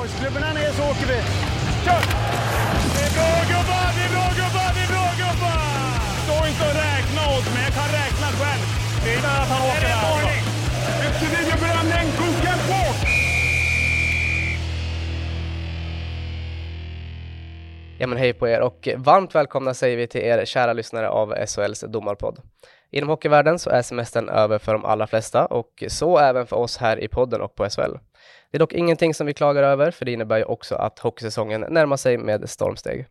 Boys-klubborna 0.00 0.52
ner 0.52 0.72
så 0.78 0.82
åker 0.82 1.06
vi. 1.12 1.20
Kör! 1.84 2.02
Det 2.94 3.02
är 3.08 3.12
bra 3.18 3.32
gubbar, 3.52 3.88
det 3.96 4.04
är 4.08 4.12
bra 4.16 4.26
gubbar, 4.40 4.70
det 4.76 4.82
är 4.86 4.90
bra 4.94 5.06
gubbar! 5.22 5.60
Stå 6.24 6.36
inte 6.50 6.64
och 6.68 6.76
räkna 6.86 7.22
åt 7.34 7.46
mig, 7.54 7.62
jag 7.68 7.74
kan 7.80 7.88
räkna 8.00 8.28
själv. 8.40 8.64
Det 9.04 9.12
är 9.14 9.18
att 9.18 9.48
han 9.52 9.62
åker 9.70 9.90
här. 9.96 10.12
Alltså. 10.12 10.28
Efter 11.06 11.26
videobränning, 11.36 12.06
koka 12.20 12.54
på! 12.68 12.80
Ja 17.98 18.06
men 18.06 18.18
hej 18.18 18.32
på 18.32 18.48
er 18.48 18.60
och 18.60 18.88
varmt 18.96 19.34
välkomna 19.34 19.74
säger 19.74 19.96
vi 19.96 20.06
till 20.06 20.20
er 20.20 20.44
kära 20.44 20.72
lyssnare 20.72 21.08
av 21.08 21.34
SHLs 21.46 21.80
domarpodd. 21.80 22.38
Inom 22.90 23.08
hockeyvärlden 23.08 23.58
så 23.58 23.70
är 23.70 23.82
semestern 23.82 24.28
över 24.28 24.58
för 24.58 24.72
de 24.72 24.84
allra 24.84 25.06
flesta 25.06 25.46
och 25.46 25.84
så 25.88 26.18
även 26.18 26.46
för 26.46 26.56
oss 26.56 26.76
här 26.76 27.04
i 27.04 27.08
podden 27.08 27.40
och 27.40 27.54
på 27.54 27.68
SHL. 27.70 27.96
Det 28.50 28.56
är 28.56 28.58
dock 28.58 28.72
ingenting 28.72 29.14
som 29.14 29.26
vi 29.26 29.34
klagar 29.34 29.62
över 29.62 29.90
för 29.90 30.04
det 30.04 30.12
innebär 30.12 30.38
ju 30.38 30.44
också 30.44 30.74
att 30.74 30.98
hockeysäsongen 30.98 31.64
närmar 31.68 31.96
sig 31.96 32.18
med 32.18 32.50
stormsteg. 32.50 33.06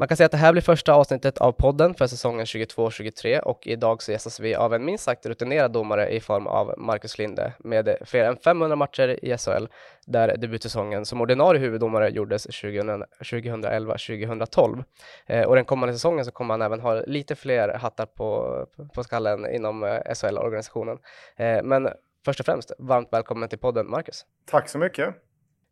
Man 0.00 0.08
kan 0.08 0.16
säga 0.16 0.24
att 0.24 0.32
det 0.32 0.38
här 0.38 0.52
blir 0.52 0.62
första 0.62 0.94
avsnittet 0.94 1.38
av 1.38 1.52
podden 1.52 1.94
för 1.94 2.06
säsongen 2.06 2.44
22-23 2.44 3.38
och 3.38 3.66
idag 3.66 4.02
så 4.02 4.12
gästas 4.12 4.40
vi 4.40 4.54
av 4.54 4.74
en 4.74 4.84
minst 4.84 5.04
sagt 5.04 5.26
rutinerad 5.26 5.72
domare 5.72 6.10
i 6.10 6.20
form 6.20 6.46
av 6.46 6.74
Marcus 6.78 7.18
Linde 7.18 7.52
med 7.58 7.96
fler 8.04 8.24
än 8.24 8.36
500 8.36 8.76
matcher 8.76 9.24
i 9.24 9.38
SHL 9.38 9.66
där 10.06 10.36
debutsäsongen 10.36 11.04
som 11.04 11.20
ordinarie 11.20 11.60
huvuddomare 11.60 12.08
gjordes 12.08 12.48
2011-2012. 12.48 14.84
Eh, 15.26 15.42
och 15.42 15.54
den 15.54 15.64
kommande 15.64 15.94
säsongen 15.94 16.24
så 16.24 16.30
kommer 16.30 16.54
han 16.54 16.62
även 16.62 16.80
ha 16.80 16.94
lite 16.94 17.36
fler 17.36 17.74
hattar 17.74 18.06
på, 18.06 18.66
på 18.94 19.04
skallen 19.04 19.54
inom 19.54 19.84
eh, 19.84 20.14
SHL-organisationen. 20.14 20.98
Eh, 21.36 21.62
men 21.62 21.88
först 22.24 22.40
och 22.40 22.46
främst, 22.46 22.72
varmt 22.78 23.08
välkommen 23.12 23.48
till 23.48 23.58
podden 23.58 23.90
Marcus. 23.90 24.26
Tack 24.46 24.68
så 24.68 24.78
mycket. 24.78 25.14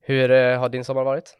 Hur 0.00 0.30
eh, 0.30 0.58
har 0.58 0.68
din 0.68 0.84
sommar 0.84 1.04
varit? 1.04 1.38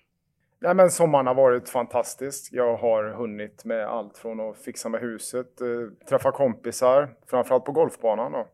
Nej, 0.61 0.75
men 0.75 0.91
sommaren 0.91 1.27
har 1.27 1.35
varit 1.35 1.69
fantastisk. 1.69 2.53
Jag 2.53 2.77
har 2.77 3.05
hunnit 3.05 3.65
med 3.65 3.87
allt 3.87 4.19
från 4.19 4.41
att 4.41 4.59
fixa 4.59 4.89
med 4.89 5.01
huset, 5.01 5.61
eh, 5.61 6.07
träffa 6.09 6.33
kompisar, 6.33 7.15
framförallt 7.27 7.65
på 7.65 7.73
golfbanan. 7.73 8.33
Då. 8.33 8.49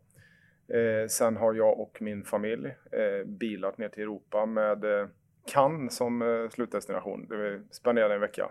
Eh, 0.75 1.07
sen 1.09 1.37
har 1.37 1.55
jag 1.55 1.81
och 1.81 1.99
min 2.01 2.25
familj 2.25 2.67
eh, 2.93 3.27
bilat 3.27 3.79
ner 3.79 3.89
till 3.89 4.03
Europa 4.03 4.47
med 4.47 4.85
eh, 4.85 5.07
Cannes 5.53 5.97
som 5.97 6.23
eh, 6.23 6.49
slutdestination. 6.49 7.27
Där 7.29 7.37
vi 7.37 7.61
spenderade 7.71 8.15
en 8.15 8.21
vecka. 8.21 8.51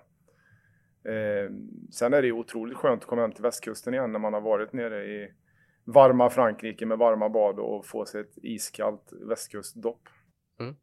Sen 1.92 2.14
är 2.14 2.22
det 2.22 2.31
otroligt 2.31 2.78
skönt 2.78 3.02
att 3.02 3.08
komma 3.08 3.22
hem 3.22 3.31
till 3.31 3.44
västkusten 3.44 3.94
igen 3.94 4.12
när 4.12 4.20
man 4.20 4.34
har 4.34 4.42
varit 4.42 4.74
nere 4.74 5.06
i 5.06 5.31
varma 5.86 6.30
Frankrike 6.30 6.86
med 6.86 6.98
varma 6.98 7.30
bad 7.30 7.59
och 7.59 7.86
få 7.86 8.06
sig 8.06 8.22
ett 8.22 8.38
iskallt 8.42 9.14
västkustdopp. 9.28 10.09
Mm 10.59 10.75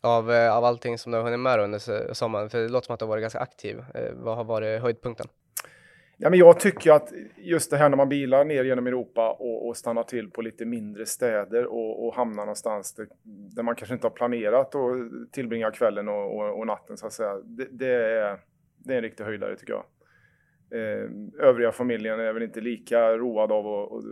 av, 0.00 0.32
eh, 0.32 0.56
av 0.56 0.64
allting 0.64 0.98
som 0.98 1.12
du 1.12 1.18
har 1.18 1.24
hunnit 1.24 1.40
med 1.40 1.60
under 1.60 2.12
sommaren? 2.14 2.50
För 2.50 2.58
det 2.58 2.68
låter 2.68 2.86
som 2.86 2.94
att 2.94 2.98
du 2.98 3.04
har 3.04 3.08
varit 3.08 3.22
ganska 3.22 3.38
aktiv. 3.38 3.78
Eh, 3.94 4.12
vad 4.14 4.36
har 4.36 4.44
varit 4.44 4.82
höjdpunkten? 4.82 5.26
Ja, 6.20 6.30
men 6.30 6.38
jag 6.38 6.60
tycker 6.60 6.92
att 6.92 7.12
just 7.36 7.70
det 7.70 7.76
här 7.76 7.88
när 7.88 7.96
man 7.96 8.08
bilar 8.08 8.44
ner 8.44 8.64
genom 8.64 8.86
Europa 8.86 9.30
och, 9.30 9.68
och 9.68 9.76
stannar 9.76 10.02
till 10.02 10.30
på 10.30 10.42
lite 10.42 10.64
mindre 10.64 11.06
städer 11.06 11.66
och, 11.66 12.06
och 12.06 12.14
hamnar 12.14 12.42
någonstans 12.42 12.94
där, 12.94 13.06
där, 13.54 13.62
man 13.62 13.74
kanske 13.74 13.94
inte 13.94 14.06
har 14.06 14.12
planerat 14.12 14.74
att 14.74 15.32
tillbringa 15.32 15.70
kvällen 15.70 16.08
och, 16.08 16.36
och, 16.36 16.58
och 16.58 16.66
natten 16.66 16.96
så 16.96 17.06
att 17.06 17.12
säga. 17.12 17.34
Det, 17.44 17.68
det, 17.70 17.94
är, 17.94 18.40
det 18.78 18.92
är 18.92 18.96
en 18.96 19.02
riktig 19.02 19.24
höjdare 19.24 19.56
tycker 19.56 19.72
jag. 19.72 19.84
Eh, 20.70 21.46
övriga 21.46 21.72
familjen 21.72 22.20
är 22.20 22.32
väl 22.32 22.42
inte 22.42 22.60
lika 22.60 23.16
road 23.16 23.52
av 23.52 23.66
att, 23.66 23.92
att 23.92 24.04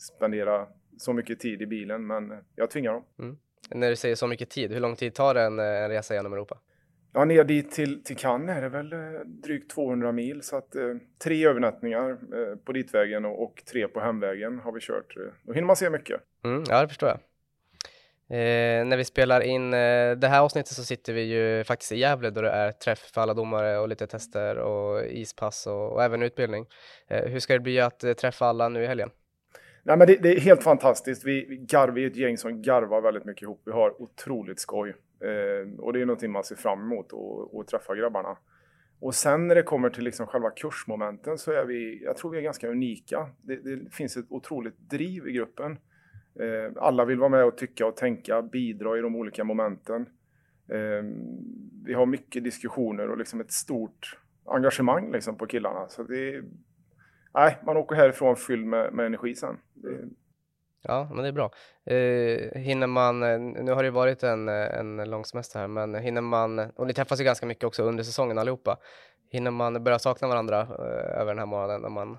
spendera 0.00 0.66
så 0.96 1.12
mycket 1.12 1.40
tid 1.40 1.62
i 1.62 1.66
bilen 1.66 2.06
men 2.06 2.32
jag 2.56 2.70
tvingar 2.70 2.92
dem. 2.92 3.04
Mm. 3.18 3.36
När 3.70 3.90
du 3.90 3.96
säger 3.96 4.14
så 4.14 4.26
mycket 4.26 4.50
tid, 4.50 4.72
hur 4.72 4.80
lång 4.80 4.96
tid 4.96 5.14
tar 5.14 5.34
en, 5.34 5.58
eh, 5.58 5.64
en 5.64 5.88
resa 5.90 6.14
genom 6.14 6.32
Europa? 6.32 6.58
Ja, 7.14 7.24
ner 7.24 7.44
dit 7.44 7.70
till, 7.70 8.04
till 8.04 8.16
Cannes 8.16 8.56
är 8.56 8.62
det 8.62 8.68
väl 8.68 8.92
eh, 8.92 8.98
drygt 9.24 9.70
200 9.70 10.12
mil 10.12 10.42
så 10.42 10.56
att 10.56 10.76
eh, 10.76 10.94
tre 11.24 11.46
övernattningar 11.46 12.10
eh, 12.10 12.56
på 12.64 12.72
ditvägen 12.72 13.24
och, 13.24 13.42
och, 13.42 13.62
tre 13.72 13.88
på 13.88 14.00
hemvägen 14.00 14.58
har 14.58 14.72
vi 14.72 14.80
kört. 14.80 15.14
Då 15.42 15.52
hinner 15.52 15.66
man 15.66 15.76
se 15.76 15.90
mycket. 15.90 16.20
Mm, 16.44 16.64
ja, 16.68 16.82
det 16.82 16.88
förstår 16.88 17.08
jag. 17.08 17.18
Eh, 18.32 18.84
när 18.84 18.96
vi 18.96 19.04
spelar 19.04 19.40
in 19.40 19.74
eh, 19.74 20.10
det 20.16 20.28
här 20.28 20.40
avsnittet 20.40 20.72
så 20.72 20.84
sitter 20.84 21.12
vi 21.12 21.22
ju 21.22 21.64
faktiskt 21.64 21.92
i 21.92 21.96
Gävle 21.96 22.30
då 22.30 22.40
det 22.40 22.50
är 22.50 22.72
träff 22.72 22.98
för 22.98 23.20
alla 23.20 23.34
domare 23.34 23.78
och 23.78 23.88
lite 23.88 24.06
tester 24.06 24.58
och 24.58 25.06
ispass 25.06 25.66
och, 25.66 25.92
och 25.92 26.02
även 26.02 26.22
utbildning. 26.22 26.66
Eh, 27.08 27.30
hur 27.30 27.40
ska 27.40 27.52
det 27.52 27.60
bli 27.60 27.80
att 27.80 28.04
eh, 28.04 28.12
träffa 28.12 28.46
alla 28.46 28.68
nu 28.68 28.82
i 28.82 28.86
helgen? 28.86 29.10
Nej, 29.82 29.96
men 29.96 30.06
det, 30.06 30.16
det, 30.22 30.36
är 30.36 30.40
helt 30.40 30.62
fantastiskt. 30.62 31.24
Vi, 31.24 31.46
vi, 31.48 31.56
garv, 31.56 31.94
vi 31.94 32.04
är 32.04 32.06
ett 32.06 32.16
gäng 32.16 32.38
som 32.38 32.62
garvar 32.62 33.00
väldigt 33.00 33.24
mycket 33.24 33.42
ihop. 33.42 33.62
Vi 33.64 33.72
har 33.72 34.02
otroligt 34.02 34.60
skoj. 34.60 34.90
Eh, 34.90 35.80
och 35.80 35.92
det 35.92 36.00
är 36.00 36.06
någonting 36.06 36.32
man 36.32 36.44
ser 36.44 36.56
fram 36.56 36.80
emot 36.80 37.12
och 37.52 37.66
träffa 37.66 37.94
grabbarna. 37.94 38.36
Och 39.00 39.14
sen 39.14 39.46
när 39.46 39.54
det 39.54 39.62
kommer 39.62 39.90
till 39.90 40.04
liksom 40.04 40.26
själva 40.26 40.50
kursmomenten 40.50 41.38
så 41.38 41.52
är 41.52 41.64
vi, 41.64 42.04
jag 42.04 42.16
tror 42.16 42.30
vi 42.30 42.38
är 42.38 42.42
ganska 42.42 42.68
unika. 42.68 43.28
Det, 43.42 43.56
det 43.56 43.94
finns 43.94 44.16
ett 44.16 44.26
otroligt 44.28 44.78
driv 44.78 45.28
i 45.28 45.32
gruppen. 45.32 45.78
Eh, 46.40 46.72
alla 46.76 47.04
vill 47.04 47.18
vara 47.18 47.28
med 47.28 47.44
och 47.44 47.58
tycka 47.58 47.86
och 47.86 47.96
tänka, 47.96 48.42
bidra 48.42 48.98
i 48.98 49.00
de 49.00 49.16
olika 49.16 49.44
momenten. 49.44 50.06
Eh, 50.68 51.04
vi 51.84 51.94
har 51.94 52.06
mycket 52.06 52.44
diskussioner 52.44 53.10
och 53.10 53.18
liksom 53.18 53.40
ett 53.40 53.52
stort 53.52 54.18
engagemang 54.44 55.12
liksom 55.12 55.38
på 55.38 55.46
killarna. 55.46 55.88
Så 55.88 56.02
det 56.02 56.42
nej, 57.34 57.58
man 57.66 57.76
åker 57.76 57.96
härifrån 57.96 58.36
fylld 58.36 58.66
med, 58.66 58.92
med 58.92 59.06
energi 59.06 59.34
sen. 59.34 59.58
Det... 59.74 59.88
Mm. 59.88 60.14
Ja, 60.84 61.08
men 61.14 61.22
det 61.22 61.28
är 61.28 61.32
bra. 61.32 61.50
Eh, 61.84 62.60
hinner 62.60 62.86
man, 62.86 63.20
nu 63.52 63.72
har 63.72 63.82
det 63.82 63.86
ju 63.86 63.90
varit 63.90 64.22
en, 64.22 64.48
en 64.48 65.10
lång 65.10 65.24
semester 65.24 65.58
här, 65.60 65.68
men 65.68 65.94
hinner 65.94 66.20
man, 66.20 66.58
och 66.58 66.86
ni 66.86 66.94
träffas 66.94 67.20
ju 67.20 67.24
ganska 67.24 67.46
mycket 67.46 67.64
också 67.64 67.82
under 67.82 68.04
säsongen 68.04 68.38
allihopa, 68.38 68.78
hinner 69.32 69.50
man 69.50 69.84
börja 69.84 69.98
sakna 69.98 70.28
varandra 70.28 70.60
eh, 70.60 71.20
över 71.20 71.26
den 71.26 71.38
här 71.38 71.46
månaden 71.46 71.82
när 71.82 71.88
man 71.88 72.18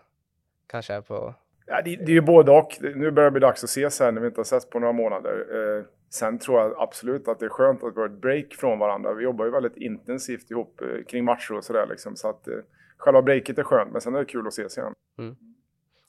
kanske 0.68 0.94
är 0.94 1.02
på... 1.02 1.34
Ja, 1.66 1.82
det, 1.86 1.96
det 1.96 2.12
är 2.12 2.16
ju 2.16 2.22
både 2.22 2.52
och. 2.52 2.78
Nu 2.82 3.12
börjar 3.12 3.30
det 3.30 3.32
bli 3.32 3.40
dags 3.40 3.64
att 3.64 3.70
ses 3.70 4.00
här 4.00 4.12
när 4.12 4.22
vi 4.22 4.28
inte 4.28 4.40
har 4.40 4.46
sett 4.46 4.70
på 4.70 4.80
några 4.80 4.94
månader. 4.94 5.46
Eh, 5.52 5.84
sen 6.10 6.40
tror 6.40 6.60
jag 6.60 6.74
absolut 6.78 7.28
att 7.28 7.40
det 7.40 7.46
är 7.46 7.50
skönt 7.50 7.84
att 7.84 7.96
vi 7.96 8.00
har 8.00 8.06
ett 8.06 8.22
break 8.22 8.54
från 8.54 8.80
varandra. 8.80 9.14
Vi 9.14 9.24
jobbar 9.24 9.46
ju 9.46 9.52
väldigt 9.52 9.78
intensivt 9.78 10.52
ihop 10.52 10.82
eh, 10.82 11.04
kring 11.08 11.26
matcher 11.26 11.54
och 11.54 11.64
sådär 11.64 11.88
liksom, 11.90 12.16
så 12.16 12.30
att 12.30 12.48
eh, 12.48 12.54
själva 12.98 13.22
breaket 13.22 13.58
är 13.58 13.64
skönt, 13.64 13.92
men 13.92 14.02
sen 14.02 14.16
är 14.16 14.20
det 14.20 14.26
kul 14.26 14.48
att 14.48 14.54
ses 14.54 14.78
igen. 14.78 14.94
Mm. 15.20 15.36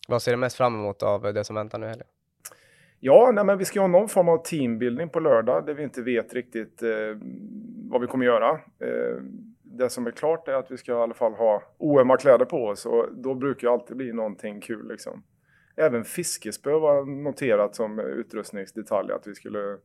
Vad 0.09 0.23
ser 0.23 0.31
du 0.31 0.37
mest 0.37 0.57
fram 0.57 0.75
emot 0.75 1.03
av 1.03 1.35
det 1.35 1.45
som 1.45 1.57
väntar 1.57 1.79
nu 1.79 1.87
i 1.87 1.89
helgen? 1.89 2.07
Ja, 3.01 3.31
nej, 3.35 3.45
men 3.45 3.59
vi 3.59 3.65
ska 3.65 3.81
ha 3.81 3.87
någon 3.87 4.09
form 4.09 4.29
av 4.29 4.39
teambuilding 4.39 5.09
på 5.09 5.21
lördag 5.21 5.67
där 5.67 5.75
vi 5.75 5.83
inte 5.83 6.03
vet 6.03 6.35
riktigt 6.35 6.83
eh, 6.83 6.89
vad 7.91 8.01
vi 8.01 8.07
kommer 8.07 8.27
göra. 8.27 8.51
Eh, 8.79 9.23
det 9.63 9.91
som 9.91 10.07
är 10.07 10.11
klart 10.11 10.49
är 10.49 10.53
att 10.53 10.71
vi 10.71 10.77
ska 10.77 10.93
i 10.93 10.95
alla 10.95 11.15
fall 11.15 11.33
ha 11.33 11.63
oömma 11.79 12.17
kläder 12.17 12.45
på 12.45 12.67
oss 12.67 12.87
och 12.87 13.07
då 13.13 13.35
brukar 13.35 13.69
det 13.69 13.75
alltid 13.75 13.97
bli 13.97 14.13
någonting 14.13 14.61
kul. 14.61 14.89
Liksom. 14.89 15.23
Även 15.77 16.05
fiskespö 16.05 16.79
var 16.79 17.23
noterat 17.23 17.75
som 17.75 17.99
utrustningsdetalj 17.99 19.13
att 19.13 19.27
vi 19.27 19.35
skulle 19.35 19.79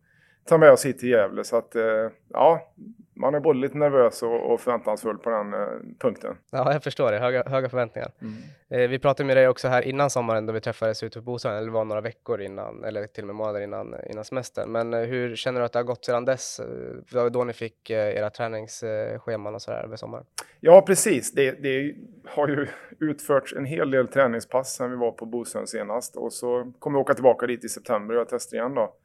ta 0.46 0.58
med 0.58 0.72
oss 0.72 0.86
hit 0.86 1.00
till 1.00 1.10
Gävle. 1.10 1.44
Så 1.44 1.56
att 1.56 1.76
eh, 1.76 2.10
ja, 2.30 2.74
man 3.20 3.36
är 3.36 3.40
både 3.40 3.60
lite 3.60 3.78
nervös 3.78 4.24
och, 4.24 4.54
och 4.54 4.62
förväntansfull 4.62 5.18
på 5.18 5.30
den 5.30 5.54
eh, 5.54 5.60
punkten. 6.00 6.36
Ja, 6.52 6.74
jag 6.74 6.84
förstår 6.84 7.12
det. 7.12 7.20
Höga, 7.20 7.44
höga 7.48 7.70
förväntningar. 7.70 8.12
Mm. 8.22 8.34
Eh, 8.70 8.90
vi 8.90 9.00
pratade 9.00 9.28
med 9.28 9.38
dig 9.38 9.48
också 9.48 9.68
här 9.68 9.82
innan 9.82 10.10
sommaren 10.10 10.46
då 10.46 10.54
vi 10.54 10.62
träffades 10.62 11.04
ute 11.04 11.20
på 11.20 11.24
Bosön, 11.24 11.58
eller 11.58 11.72
var 11.72 11.86
några 11.86 12.02
veckor 12.02 12.42
innan, 12.42 12.84
eller 12.84 13.08
till 13.08 13.24
och 13.24 13.28
med 13.28 13.36
månader 13.36 13.62
innan, 13.62 13.96
innan 14.10 14.26
semestern. 14.26 14.72
Men 14.72 14.94
eh, 14.94 15.00
hur 15.00 15.36
känner 15.36 15.60
du 15.60 15.66
att 15.66 15.74
det 15.74 15.80
har 15.80 15.84
gått 15.84 16.06
sedan 16.06 16.26
dess? 16.26 16.60
Eh, 16.60 16.66
det 17.12 17.18
var 17.18 17.30
då 17.30 17.44
ni 17.44 17.54
fick 17.54 17.90
eh, 17.90 18.18
era 18.18 18.30
träningsscheman 18.30 19.56
och 19.56 19.62
sådär 19.62 19.84
över 19.84 19.96
sommaren. 19.96 20.26
Ja, 20.60 20.82
precis. 20.82 21.32
Det, 21.32 21.52
det, 21.52 21.96
har 22.26 22.48
ju 22.48 22.68
utförts 23.00 23.54
en 23.54 23.66
hel 23.66 23.92
del 23.92 24.08
träningspass 24.08 24.76
sedan 24.76 24.92
vi 24.92 24.98
var 24.98 25.12
på 25.12 25.26
Bosön 25.26 25.68
senast 25.68 26.16
och 26.16 26.34
så 26.34 26.74
kommer 26.80 27.00
vi 27.00 27.02
åka 27.02 27.14
tillbaka 27.14 27.48
dit 27.48 27.66
i 27.66 27.70
september 27.70 28.16
och 28.16 28.20
göra 28.20 28.30
tester 28.30 28.58
igen 28.58 28.76
då. 28.76 28.96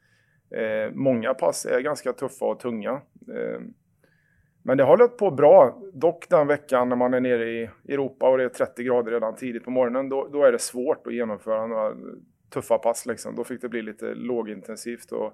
Eh, 0.56 0.90
många 0.92 1.34
pass 1.34 1.66
är 1.66 1.80
ganska 1.80 2.12
tuffa 2.12 2.44
och 2.44 2.60
tunga. 2.60 3.00
Men 4.66 4.76
det 4.78 4.84
har 4.84 4.96
hållit 4.96 5.16
på 5.16 5.30
bra. 5.30 5.82
Dock 5.92 6.28
den 6.28 6.46
veckan 6.46 6.88
när 6.88 6.96
man 6.96 7.14
är 7.14 7.20
nere 7.20 7.50
i 7.50 7.70
Europa 7.88 8.28
och 8.28 8.38
det 8.38 8.44
är 8.44 8.48
30 8.48 8.82
grader 8.82 9.12
redan 9.12 9.34
tidigt 9.34 9.64
på 9.64 9.70
morgonen, 9.70 10.08
då, 10.08 10.28
då 10.32 10.44
är 10.44 10.52
det 10.52 10.58
svårt 10.58 11.06
att 11.06 11.14
genomföra 11.14 11.66
några 11.66 11.92
tuffa 12.50 12.78
pass. 12.78 13.06
Liksom. 13.06 13.36
Då 13.36 13.44
fick 13.44 13.60
det 13.60 13.68
bli 13.68 13.82
lite 13.82 14.14
lågintensivt 14.14 15.12
och 15.12 15.32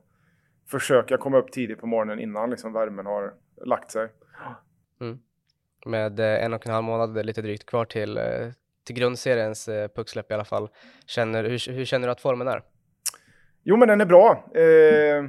försöka 0.70 1.16
komma 1.16 1.38
upp 1.38 1.52
tidigt 1.52 1.80
på 1.80 1.86
morgonen 1.86 2.20
innan 2.20 2.50
liksom, 2.50 2.72
värmen 2.72 3.06
har 3.06 3.34
lagt 3.64 3.90
sig. 3.90 4.08
Mm. 5.00 5.18
Med 5.86 6.20
eh, 6.20 6.44
en 6.44 6.52
och 6.52 6.66
en 6.66 6.72
halv 6.72 6.84
månad 6.84 7.26
lite 7.26 7.42
drygt 7.42 7.66
kvar 7.66 7.84
till, 7.84 8.18
eh, 8.18 8.24
till 8.86 8.96
grundseriens 8.96 9.68
eh, 9.68 9.88
pucksläpp 9.88 10.30
i 10.30 10.34
alla 10.34 10.44
fall. 10.44 10.68
Känner, 11.06 11.44
hur, 11.44 11.72
hur 11.72 11.84
känner 11.84 12.08
du 12.08 12.12
att 12.12 12.20
formen 12.20 12.48
är? 12.48 12.62
Jo, 13.62 13.76
men 13.76 13.88
den 13.88 14.00
är 14.00 14.06
bra. 14.06 14.44
Eh, 14.54 15.24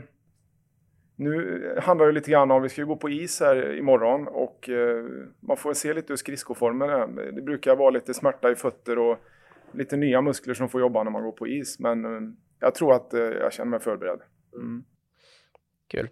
nu 1.21 1.75
handlar 1.81 2.05
det 2.05 2.11
lite 2.11 2.31
grann 2.31 2.51
om, 2.51 2.63
vi 2.63 2.69
ska 2.69 2.81
ju 2.81 2.87
gå 2.87 2.95
på 2.95 3.09
is 3.09 3.39
här 3.39 3.77
imorgon 3.77 4.27
och 4.27 4.69
eh, 4.69 5.05
man 5.39 5.57
får 5.57 5.73
se 5.73 5.93
lite 5.93 6.13
hur 6.13 6.17
skridskoformen 6.17 6.89
är. 6.89 7.31
Det 7.31 7.41
brukar 7.41 7.75
vara 7.75 7.89
lite 7.89 8.13
smärta 8.13 8.51
i 8.51 8.55
fötter 8.55 8.99
och 8.99 9.17
lite 9.71 9.97
nya 9.97 10.21
muskler 10.21 10.53
som 10.53 10.69
får 10.69 10.81
jobba 10.81 11.03
när 11.03 11.11
man 11.11 11.23
går 11.23 11.31
på 11.31 11.47
is. 11.47 11.79
Men 11.79 12.05
eh, 12.05 12.21
jag 12.59 12.75
tror 12.75 12.93
att 12.93 13.13
eh, 13.13 13.19
jag 13.19 13.53
känner 13.53 13.69
mig 13.69 13.79
förberedd. 13.79 14.19
Mm. 14.55 14.83
Kul 15.87 16.09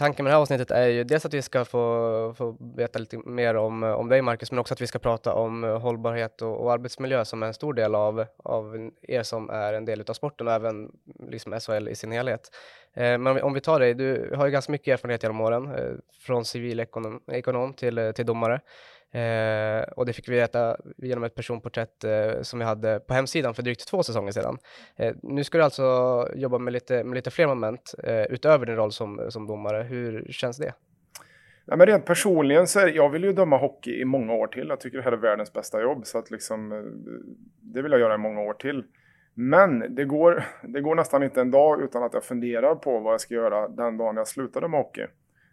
tanken 0.00 0.24
med 0.24 0.30
det 0.30 0.34
här 0.34 0.42
avsnittet 0.42 0.70
är 0.70 0.86
ju 0.86 1.04
dels 1.04 1.26
att 1.26 1.34
vi 1.34 1.42
ska 1.42 1.64
få, 1.64 2.34
få 2.36 2.56
veta 2.76 2.98
lite 2.98 3.18
mer 3.18 3.54
om, 3.54 3.82
om 3.82 4.08
dig 4.08 4.22
Marcus, 4.22 4.52
men 4.52 4.58
också 4.58 4.74
att 4.74 4.80
vi 4.80 4.86
ska 4.86 4.98
prata 4.98 5.34
om 5.34 5.62
hållbarhet 5.62 6.42
och, 6.42 6.60
och 6.60 6.72
arbetsmiljö 6.72 7.24
som 7.24 7.42
är 7.42 7.46
en 7.46 7.54
stor 7.54 7.74
del 7.74 7.94
av, 7.94 8.24
av 8.36 8.90
er 9.02 9.22
som 9.22 9.50
är 9.50 9.72
en 9.72 9.84
del 9.84 10.04
av 10.08 10.14
sporten 10.14 10.48
och 10.48 10.52
även 10.52 10.90
liksom 11.28 11.60
SHL 11.60 11.88
i 11.88 11.94
sin 11.94 12.12
helhet. 12.12 12.50
Eh, 12.94 13.02
men 13.02 13.26
om 13.26 13.34
vi, 13.34 13.42
om 13.42 13.52
vi 13.52 13.60
tar 13.60 13.80
dig, 13.80 13.94
du 13.94 14.32
har 14.36 14.46
ju 14.46 14.52
ganska 14.52 14.72
mycket 14.72 14.92
erfarenhet 14.92 15.22
genom 15.22 15.40
åren, 15.40 15.74
eh, 15.74 15.92
från 16.26 16.44
civilekonom 16.44 17.20
ekonom 17.32 17.74
till, 17.74 17.98
eh, 17.98 18.12
till 18.12 18.26
domare. 18.26 18.60
Eh, 19.12 19.82
och 19.82 20.06
det 20.06 20.12
fick 20.12 20.28
vi 20.28 20.34
veta 20.34 20.76
genom 20.96 21.24
ett 21.24 21.34
personporträtt 21.34 22.04
eh, 22.04 22.42
som 22.42 22.58
vi 22.58 22.64
hade 22.64 23.00
på 23.00 23.14
hemsidan 23.14 23.54
för 23.54 23.62
drygt 23.62 23.88
två 23.88 24.02
säsonger 24.02 24.32
sedan. 24.32 24.58
Eh, 24.96 25.14
nu 25.22 25.44
ska 25.44 25.58
du 25.58 25.64
alltså 25.64 26.28
jobba 26.34 26.58
med 26.58 26.72
lite, 26.72 27.04
med 27.04 27.14
lite 27.14 27.30
fler 27.30 27.46
moment 27.46 27.94
eh, 28.04 28.22
utöver 28.22 28.66
din 28.66 28.76
roll 28.76 28.92
som, 28.92 29.30
som 29.30 29.46
domare. 29.46 29.82
Hur 29.82 30.26
känns 30.30 30.58
det? 30.58 30.72
Nej, 31.70 31.78
men 31.78 31.86
rent 31.86 32.04
personligen 32.04 32.66
så 32.66 32.80
är 32.80 32.86
jag 32.86 33.10
vill 33.10 33.24
ju 33.24 33.32
döma 33.32 33.56
hockey 33.56 34.00
i 34.00 34.04
många 34.04 34.32
år 34.32 34.46
till. 34.46 34.68
Jag 34.68 34.80
tycker 34.80 34.98
det 34.98 35.04
här 35.04 35.12
är 35.12 35.16
världens 35.16 35.52
bästa 35.52 35.82
jobb 35.82 36.06
så 36.06 36.18
att 36.18 36.30
liksom, 36.30 36.72
eh, 36.72 36.78
det 37.60 37.82
vill 37.82 37.92
jag 37.92 38.00
göra 38.00 38.14
i 38.14 38.18
många 38.18 38.40
år 38.40 38.54
till. 38.54 38.84
Men 39.34 39.94
det 39.94 40.04
går, 40.04 40.44
det 40.62 40.80
går 40.80 40.94
nästan 40.94 41.22
inte 41.22 41.40
en 41.40 41.50
dag 41.50 41.82
utan 41.82 42.02
att 42.02 42.14
jag 42.14 42.24
funderar 42.24 42.74
på 42.74 42.98
vad 42.98 43.12
jag 43.12 43.20
ska 43.20 43.34
göra 43.34 43.68
den 43.68 43.96
dagen 43.96 44.16
jag 44.16 44.28
slutade 44.28 44.68
med 44.68 44.80
hockey. 44.80 45.06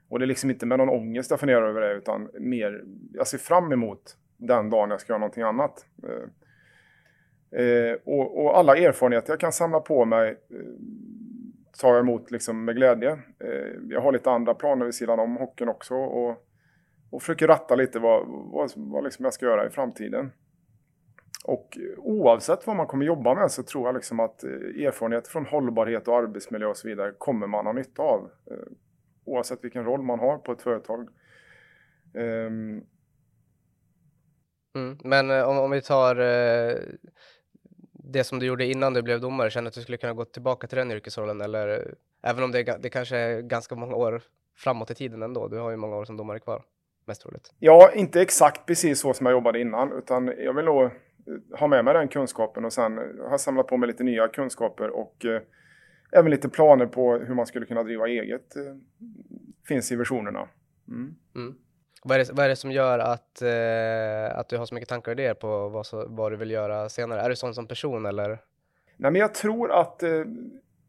Och 0.09 0.19
det 0.19 0.25
är 0.25 0.27
liksom 0.27 0.49
inte 0.49 0.65
med 0.65 0.77
någon 0.77 0.89
ångest 0.89 1.31
jag 1.31 1.39
funderar 1.39 1.69
över 1.69 1.81
det 1.81 1.93
utan 1.93 2.29
mer, 2.39 2.83
jag 3.13 3.27
ser 3.27 3.37
fram 3.37 3.71
emot 3.71 4.17
den 4.37 4.69
dagen 4.69 4.89
jag 4.89 5.01
ska 5.01 5.13
göra 5.13 5.19
någonting 5.19 5.43
annat. 5.43 5.85
Eh, 6.03 7.61
eh, 7.61 7.97
och, 8.03 8.45
och, 8.45 8.57
alla 8.57 8.77
erfarenheter 8.77 9.31
jag 9.31 9.39
kan 9.39 9.51
samla 9.51 9.79
på 9.79 10.05
mig 10.05 10.29
eh, 10.29 10.57
tar 11.81 11.89
jag 11.89 11.99
emot 11.99 12.31
liksom 12.31 12.65
med 12.65 12.75
glädje. 12.75 13.11
Eh, 13.39 13.75
jag 13.89 14.01
har 14.01 14.11
lite 14.11 14.31
andra 14.31 14.53
planer 14.53 14.85
vid 14.85 14.95
sidan 14.95 15.19
om 15.19 15.37
hockeyn 15.37 15.69
också 15.69 15.95
och, 15.95 16.47
och 17.09 17.21
försöker 17.21 17.47
ratta 17.47 17.75
lite 17.75 17.99
vad, 17.99 18.27
vad, 18.27 18.71
vad 18.75 19.03
liksom 19.03 19.25
jag 19.25 19.33
ska 19.33 19.45
göra 19.45 19.67
i 19.67 19.69
framtiden. 19.69 20.31
Och 21.43 21.77
oavsett 21.97 22.67
vad 22.67 22.75
man 22.75 22.87
kommer 22.87 23.05
jobba 23.05 23.35
med 23.35 23.51
så 23.51 23.63
tror 23.63 23.87
jag 23.87 23.95
liksom 23.95 24.19
att 24.19 24.43
erfarenheter 24.43 24.85
erfarenhet 24.87 25.27
från 25.27 25.45
hållbarhet 25.45 26.07
och 26.07 26.17
arbetsmiljö 26.17 26.67
och 26.67 26.77
så 26.77 26.87
vidare 26.87 27.13
kommer 27.17 27.47
man 27.47 27.65
ha 27.65 27.73
nytta 27.73 28.01
av. 28.01 28.29
Eh, 28.51 28.57
Eh, 29.27 29.33
oavsett 29.33 29.63
vilken 29.63 29.83
roll 29.83 30.01
man 30.01 30.19
har 30.19 30.37
på 30.37 30.51
ett 30.51 30.61
företag. 30.61 31.09
Um... 32.13 32.83
Mm, 34.75 34.97
men 35.03 35.31
eh, 35.31 35.49
om, 35.49 35.57
om, 35.57 35.71
vi 35.71 35.81
tar 35.81 36.15
eh, 36.19 36.75
det 37.93 38.23
som 38.23 38.39
du 38.39 38.45
gjorde 38.45 38.65
innan 38.65 38.93
du 38.93 39.01
blev 39.01 39.21
domare, 39.21 39.49
känner 39.49 39.63
du 39.63 39.67
att 39.67 39.73
du 39.73 39.81
skulle 39.81 39.97
kunna 39.97 40.13
gå 40.13 40.25
tillbaka 40.25 40.67
till 40.67 40.77
den 40.77 40.91
yrkesrollen 40.91 41.41
eller 41.41 41.95
även 42.23 42.43
om 42.43 42.51
det, 42.51 42.77
det 42.83 42.89
kanske 42.89 43.17
är 43.17 43.41
ganska 43.41 43.75
många 43.75 43.95
år 43.95 44.21
framåt 44.55 44.91
i 44.91 44.95
tiden 44.95 45.23
ändå? 45.23 45.47
Du 45.47 45.57
har 45.57 45.71
ju 45.71 45.77
många 45.77 45.95
år 45.95 46.05
som 46.05 46.17
domare 46.17 46.39
kvar, 46.39 46.63
mest 47.05 47.21
troligt. 47.21 47.53
Ja, 47.59 47.91
inte 47.93 48.21
exakt 48.21 48.65
precis 48.65 48.99
så 48.99 49.13
som 49.13 49.25
jag 49.25 49.33
jobbade 49.33 49.59
innan, 49.59 49.91
utan 49.93 50.27
jag 50.37 50.53
vill 50.53 50.65
nog 50.65 50.83
eh, 50.83 50.91
ha 51.59 51.67
med 51.67 51.85
mig 51.85 51.93
den 51.93 52.07
kunskapen 52.07 52.65
och 52.65 52.73
sen 52.73 52.97
har 53.29 53.37
samlat 53.37 53.67
på 53.67 53.77
mig 53.77 53.87
lite 53.87 54.03
nya 54.03 54.27
kunskaper 54.27 54.89
och 54.89 55.25
eh, 55.25 55.41
även 56.11 56.31
lite 56.31 56.49
planer 56.49 56.85
på 56.85 57.17
hur 57.17 57.35
man 57.35 57.45
skulle 57.45 57.65
kunna 57.65 57.83
driva 57.83 58.07
eget. 58.07 58.55
Eh, 58.55 58.63
finns 59.67 59.91
i 59.91 59.95
versionerna. 59.95 60.47
Mm. 60.87 61.15
Mm. 61.35 61.55
Vad, 62.03 62.19
är 62.19 62.25
det, 62.25 62.33
vad 62.33 62.45
är 62.45 62.49
det 62.49 62.55
som 62.55 62.71
gör 62.71 62.99
att, 62.99 63.41
eh, 63.41 64.39
att 64.39 64.49
du 64.49 64.57
har 64.57 64.65
så 64.65 64.75
mycket 64.75 64.89
tankar 64.89 65.11
och 65.11 65.19
idéer 65.19 65.33
på 65.33 65.69
vad, 65.69 65.85
så, 65.85 66.07
vad 66.07 66.31
du 66.31 66.35
vill 66.35 66.51
göra 66.51 66.89
senare? 66.89 67.21
Är 67.21 67.29
du 67.29 67.35
sån 67.35 67.53
som 67.53 67.67
person 67.67 68.05
eller? 68.05 68.29
Nej, 68.97 69.11
men 69.11 69.15
jag 69.15 69.33
tror 69.33 69.71
att 69.71 70.03
eh, 70.03 70.23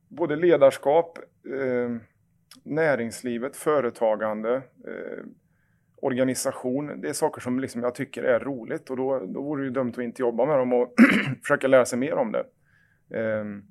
både 0.09 0.37
ledarskap, 0.37 1.19
eh, 1.55 1.97
näringslivet, 2.63 3.57
företagande, 3.57 4.55
eh, 4.87 5.25
organisation, 6.03 7.01
det 7.01 7.09
är 7.09 7.13
saker 7.13 7.41
som 7.41 7.61
liksom 7.61 7.83
jag 7.83 7.95
tycker 7.95 8.23
är 8.23 8.41
roligt 8.41 8.91
och 8.91 8.97
då, 8.97 9.19
då 9.27 9.43
vore 9.43 9.63
det 9.63 9.67
ju 9.67 9.73
dumt 9.73 9.93
att 9.97 9.99
inte 9.99 10.23
jobba 10.23 10.47
med 10.47 10.59
dem 10.59 10.73
och 10.73 10.95
försöka 11.43 11.69
lära 11.69 11.85
sig 11.85 11.99
mer 11.99 12.15
om 12.15 12.33
det. 12.33 12.45
Um, 13.41 13.65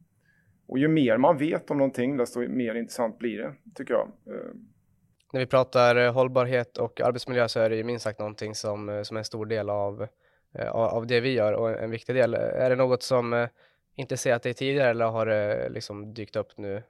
och 0.68 0.80
ju 0.80 0.88
mer 0.88 1.18
man 1.18 1.38
vet 1.38 1.72
om 1.72 1.78
någonting, 1.78 2.18
desto 2.18 2.40
mer 2.40 2.75
intressant 2.75 3.18
blir 3.18 3.38
det, 3.38 3.54
tycker 3.75 3.94
jag. 3.94 4.08
Eh, 4.08 4.52
När 5.34 5.40
vi 5.40 5.46
pratar 5.46 5.96
eh, 5.96 6.14
hållbarhet 6.14 6.78
och 6.78 7.02
arbetsmiljö 7.02 7.48
så 7.48 7.60
är 7.60 7.69
det 7.69 7.75
ju 7.75 7.84
minst 7.84 8.04
sagt 8.04 8.19
någonting 8.19 8.56
som, 8.56 8.90
eh, 8.90 9.02
som 9.02 9.18
är 9.18 9.19
en 9.19 9.25
stor 9.25 9.46
del 9.46 9.69
av, 9.69 10.08
av 10.74 11.08
det 11.08 11.19
vi 11.19 11.34
gör 11.34 11.54
och 11.54 11.80
en 11.80 11.92
viktig 11.92 12.16
del. 12.16 12.34
Är 12.34 12.69
det 12.69 12.75
något 12.75 13.04
som 13.04 13.48
inte 13.96 14.18
ser 14.18 14.34
att 14.34 14.44
det 14.44 14.50
är 14.50 14.54
tidigare 14.54 14.90
eller 14.90 15.06
har 15.06 15.25
det 15.25 15.69
liksom 15.69 16.14
dykt 16.14 16.36
upp 16.36 16.58
nu 16.58 16.84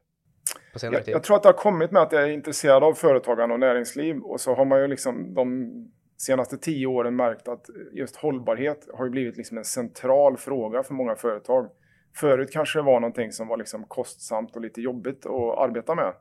på 0.74 0.80
senare 0.80 0.96
jag, 0.96 1.06
tid? 1.06 1.14
Jag 1.14 1.24
tror 1.24 1.36
att 1.36 1.44
det 1.44 1.50
har 1.50 1.54
kommit 1.54 1.92
med 1.92 2.02
att 2.02 2.12
jag 2.12 2.24
är 2.24 2.28
intresserad 2.28 2.84
av 2.84 2.94
företagande 2.94 3.54
och 3.54 3.60
näringsliv 3.60 4.20
och 4.20 4.42
så 4.42 4.56
har 4.56 4.66
man 4.66 4.82
ju 4.82 4.88
liksom 4.88 5.34
de 5.34 5.72
senaste 6.18 6.58
tio 6.58 6.88
åren 6.88 7.16
märkt 7.16 7.48
att 7.48 7.70
just 7.92 8.16
hållbarhet 8.16 8.88
har 8.94 9.10
blivit 9.10 9.38
liksom 9.38 9.58
en 9.58 9.66
central 9.66 10.38
fråga 10.38 10.84
för 10.84 10.94
många 10.94 11.16
företag. 11.16 11.70
Förut 12.16 12.52
kanske 12.52 12.80
det 12.80 12.84
var 12.84 13.00
någonting 13.00 13.32
som 13.32 13.48
var 13.48 13.58
liksom 13.58 13.84
kostsamt 13.84 14.56
och 14.56 14.62
lite 14.62 14.82
jobbigt 14.82 15.26
att 15.26 15.58
arbeta 15.58 15.96
med. 15.96 16.14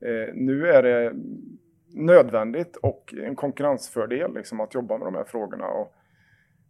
Eh, 0.00 0.34
nu 0.34 0.66
är 0.66 0.82
det 0.82 1.12
nödvändigt 1.94 2.76
och 2.76 3.14
en 3.22 3.36
konkurrensfördel 3.36 4.34
liksom, 4.34 4.60
att 4.60 4.74
jobba 4.74 4.98
med 4.98 5.06
de 5.06 5.14
här 5.14 5.24
frågorna. 5.24 5.66
Och, 5.66 5.94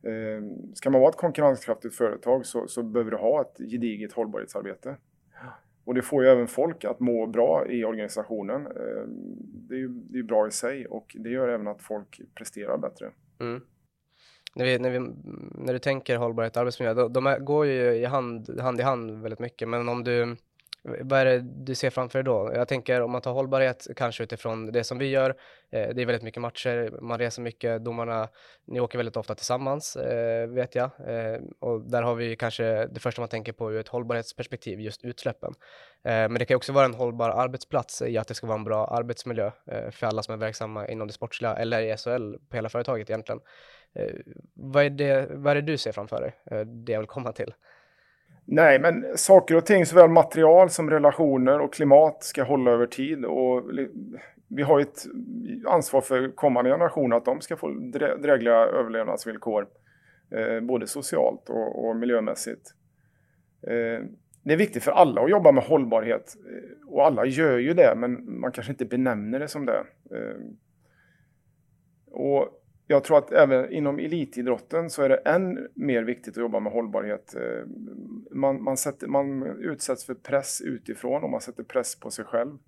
eh, 0.08 0.42
ska 0.74 0.90
man 0.90 1.00
vara 1.00 1.10
ett 1.10 1.16
konkurrenskraftigt 1.16 1.94
företag 1.94 2.46
så, 2.46 2.68
så 2.68 2.82
behöver 2.82 3.10
du 3.10 3.16
ha 3.16 3.40
ett 3.40 3.58
gediget 3.70 4.12
hållbarhetsarbete. 4.12 4.96
Och 5.84 5.94
det 5.94 6.02
får 6.02 6.24
ju 6.24 6.30
även 6.30 6.46
folk 6.46 6.84
att 6.84 7.00
må 7.00 7.26
bra 7.26 7.66
i 7.66 7.84
organisationen. 7.84 8.66
Eh, 8.66 9.04
det 9.68 9.74
är 9.74 9.78
ju 9.78 9.88
det 9.88 10.18
är 10.18 10.22
bra 10.22 10.46
i 10.46 10.50
sig 10.50 10.86
och 10.86 11.16
det 11.18 11.30
gör 11.30 11.48
även 11.48 11.68
att 11.68 11.82
folk 11.82 12.20
presterar 12.34 12.78
bättre. 12.78 13.10
Mm 13.40 13.60
när, 14.54 14.64
vi, 14.64 14.78
när, 14.78 14.90
vi, 14.90 14.98
när 15.54 15.72
du 15.72 15.78
tänker 15.78 16.16
hållbarhet 16.16 16.56
och 16.56 16.60
arbetsmiljö, 16.60 16.94
de, 16.94 17.12
de 17.12 17.36
går 17.40 17.66
ju 17.66 17.94
i 17.94 18.04
hand, 18.04 18.60
hand 18.60 18.80
i 18.80 18.82
hand 18.82 19.22
väldigt 19.22 19.40
mycket, 19.40 19.68
men 19.68 19.88
om 19.88 20.04
du 20.04 20.36
vad 20.84 21.20
är 21.20 21.24
det 21.24 21.40
du 21.40 21.74
ser 21.74 21.90
framför 21.90 22.18
dig 22.18 22.24
då? 22.24 22.52
Jag 22.54 22.68
tänker 22.68 23.00
om 23.00 23.10
man 23.10 23.20
tar 23.20 23.32
hållbarhet 23.32 23.86
kanske 23.96 24.22
utifrån 24.22 24.72
det 24.72 24.84
som 24.84 24.98
vi 24.98 25.06
gör. 25.06 25.30
Eh, 25.70 25.88
det 25.94 26.02
är 26.02 26.06
väldigt 26.06 26.22
mycket 26.22 26.40
matcher, 26.40 27.00
man 27.00 27.18
reser 27.18 27.42
mycket, 27.42 27.84
domarna, 27.84 28.28
ni 28.64 28.80
åker 28.80 28.98
väldigt 28.98 29.16
ofta 29.16 29.34
tillsammans 29.34 29.96
eh, 29.96 30.48
vet 30.48 30.74
jag. 30.74 30.90
Eh, 31.06 31.40
och 31.60 31.80
där 31.80 32.02
har 32.02 32.14
vi 32.14 32.36
kanske 32.36 32.86
det 32.86 33.00
första 33.00 33.22
man 33.22 33.28
tänker 33.28 33.52
på 33.52 33.72
ur 33.72 33.80
ett 33.80 33.88
hållbarhetsperspektiv, 33.88 34.80
just 34.80 35.04
utsläppen. 35.04 35.54
Eh, 36.04 36.12
men 36.12 36.34
det 36.34 36.44
kan 36.44 36.56
också 36.56 36.72
vara 36.72 36.84
en 36.84 36.94
hållbar 36.94 37.30
arbetsplats 37.30 38.02
i 38.02 38.18
att 38.18 38.28
det 38.28 38.34
ska 38.34 38.46
vara 38.46 38.58
en 38.58 38.64
bra 38.64 38.86
arbetsmiljö 38.86 39.50
eh, 39.66 39.90
för 39.90 40.06
alla 40.06 40.22
som 40.22 40.34
är 40.34 40.38
verksamma 40.38 40.88
inom 40.88 41.06
det 41.06 41.12
sportsliga 41.12 41.54
eller 41.54 41.80
i 41.80 41.96
SHL 41.96 42.34
på 42.48 42.56
hela 42.56 42.68
företaget 42.68 43.10
egentligen. 43.10 43.40
Eh, 43.94 44.14
vad, 44.54 44.84
är 44.84 44.90
det, 44.90 45.28
vad 45.30 45.50
är 45.50 45.54
det 45.54 45.72
du 45.72 45.78
ser 45.78 45.92
framför 45.92 46.20
dig? 46.20 46.64
det 46.66 46.92
jag 46.92 47.00
vill 47.00 47.08
komma 47.08 47.32
till. 47.32 47.54
Nej, 48.46 48.78
men 48.78 49.04
saker 49.16 49.56
och 49.56 49.66
ting, 49.66 49.86
såväl 49.86 50.10
material 50.10 50.70
som 50.70 50.90
relationer 50.90 51.60
och 51.60 51.74
klimat 51.74 52.22
ska 52.22 52.42
hålla 52.42 52.70
över 52.70 52.86
tid. 52.86 53.24
Och 53.24 53.62
vi 54.48 54.62
har 54.62 54.80
ett 54.80 55.06
ansvar 55.66 56.00
för 56.00 56.28
kommande 56.34 56.70
generationer 56.70 57.16
att 57.16 57.24
de 57.24 57.40
ska 57.40 57.56
få 57.56 57.68
drägliga 58.22 58.54
överlevnadsvillkor. 58.54 59.66
Eh, 60.30 60.60
både 60.60 60.86
socialt 60.86 61.50
och, 61.50 61.84
och 61.84 61.96
miljömässigt. 61.96 62.74
Eh, 63.62 64.04
det 64.42 64.52
är 64.52 64.56
viktigt 64.56 64.84
för 64.84 64.92
alla 64.92 65.22
att 65.22 65.30
jobba 65.30 65.52
med 65.52 65.64
hållbarhet. 65.64 66.34
Eh, 66.46 66.88
och 66.88 67.06
alla 67.06 67.26
gör 67.26 67.58
ju 67.58 67.74
det, 67.74 67.94
men 67.96 68.40
man 68.40 68.52
kanske 68.52 68.72
inte 68.72 68.84
benämner 68.84 69.38
det 69.38 69.48
som 69.48 69.66
det. 69.66 69.84
Eh, 70.10 70.40
och 72.10 72.63
jag 72.86 73.04
tror 73.04 73.18
att 73.18 73.32
även 73.32 73.72
inom 73.72 73.98
elitidrotten 73.98 74.90
så 74.90 75.02
är 75.02 75.08
det 75.08 75.16
än 75.16 75.68
mer 75.74 76.02
viktigt 76.02 76.36
att 76.36 76.40
jobba 76.40 76.60
med 76.60 76.72
hållbarhet. 76.72 77.34
Eh, 77.34 77.66
man, 78.30 78.62
man, 78.62 78.76
sätter, 78.76 79.06
man 79.06 79.42
utsätts 79.60 80.06
för 80.06 80.14
press 80.14 80.60
utifrån 80.60 81.24
och 81.24 81.30
man 81.30 81.40
sätter 81.40 81.62
press 81.62 82.00
på 82.00 82.10
sig 82.10 82.24
själv. 82.24 82.58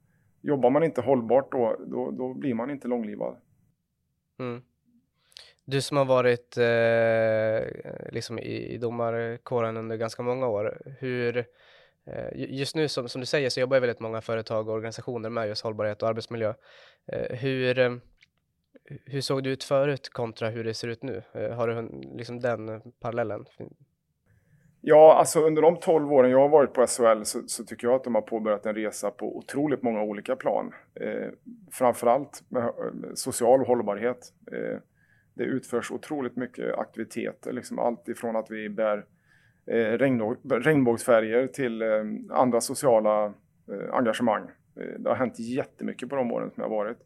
Jobbar 0.40 0.70
man 0.70 0.84
inte 0.84 1.00
hållbart 1.00 1.52
då, 1.52 1.76
då, 1.86 2.10
då 2.10 2.34
blir 2.34 2.54
man 2.54 2.70
inte 2.70 2.88
långlivad. 2.88 3.36
Mm. 4.38 4.62
Du 5.64 5.80
som 5.80 5.96
har 5.96 6.04
varit 6.04 6.56
eh, 6.56 8.12
liksom 8.12 8.38
i, 8.38 8.74
i 8.74 8.78
domarkåren 8.78 9.76
under 9.76 9.96
ganska 9.96 10.22
många 10.22 10.48
år, 10.48 10.78
hur, 10.98 11.36
eh, 12.06 12.28
just 12.34 12.76
nu 12.76 12.88
som, 12.88 13.08
som 13.08 13.20
du 13.20 13.26
säger 13.26 13.50
så 13.50 13.60
jobbar 13.60 13.80
väldigt 13.80 14.00
många 14.00 14.20
företag 14.20 14.68
och 14.68 14.74
organisationer 14.74 15.30
med 15.30 15.48
just 15.48 15.64
hållbarhet 15.64 16.02
och 16.02 16.08
arbetsmiljö. 16.08 16.54
Eh, 17.12 17.36
hur 17.36 17.78
eh, 17.78 17.96
hur 19.04 19.20
såg 19.20 19.42
det 19.42 19.50
ut 19.50 19.64
förut 19.64 20.08
kontra 20.08 20.48
hur 20.48 20.64
det 20.64 20.74
ser 20.74 20.88
ut 20.88 21.02
nu? 21.02 21.22
Eh, 21.32 21.50
har 21.50 21.68
du 21.68 21.88
liksom 22.16 22.40
den 22.40 22.68
eh, 22.68 22.80
parallellen? 23.00 23.44
Ja, 24.80 25.16
alltså 25.18 25.40
under 25.40 25.62
de 25.62 25.76
12 25.76 26.12
åren 26.12 26.30
jag 26.30 26.40
har 26.40 26.48
varit 26.48 26.72
på 26.72 26.86
SHL 26.86 27.22
så, 27.22 27.42
så, 27.46 27.64
tycker 27.64 27.86
jag 27.86 27.94
att 27.94 28.04
de 28.04 28.14
har 28.14 28.22
påbörjat 28.22 28.66
en 28.66 28.74
resa 28.74 29.10
på 29.10 29.36
otroligt 29.36 29.82
många 29.82 30.02
olika 30.02 30.36
plan. 30.36 30.72
Eh, 30.94 31.28
framförallt 31.72 32.42
med 32.48 32.62
eh, 32.62 32.70
social 33.14 33.66
hållbarhet. 33.66 34.32
Eh, 34.52 34.78
det 35.34 35.44
utförs 35.44 35.90
otroligt 35.90 36.36
mycket 36.36 36.74
aktiviteter, 36.74 37.52
liksom 37.52 37.78
allt 37.78 38.08
ifrån 38.08 38.36
att 38.36 38.50
vi 38.50 38.68
bär 38.68 39.04
eh, 39.66 39.98
regnbågsfärger 40.48 41.46
till 41.46 41.82
eh, 41.82 41.88
andra 42.30 42.60
sociala 42.60 43.24
eh, 43.72 43.94
engagemang. 43.94 44.42
Eh, 44.80 44.98
det 44.98 45.08
har 45.08 45.16
hänt 45.16 45.38
jättemycket 45.38 46.08
på 46.08 46.16
de 46.16 46.32
åren 46.32 46.50
som 46.50 46.62
jag 46.62 46.68
har 46.68 46.76
varit. 46.76 46.98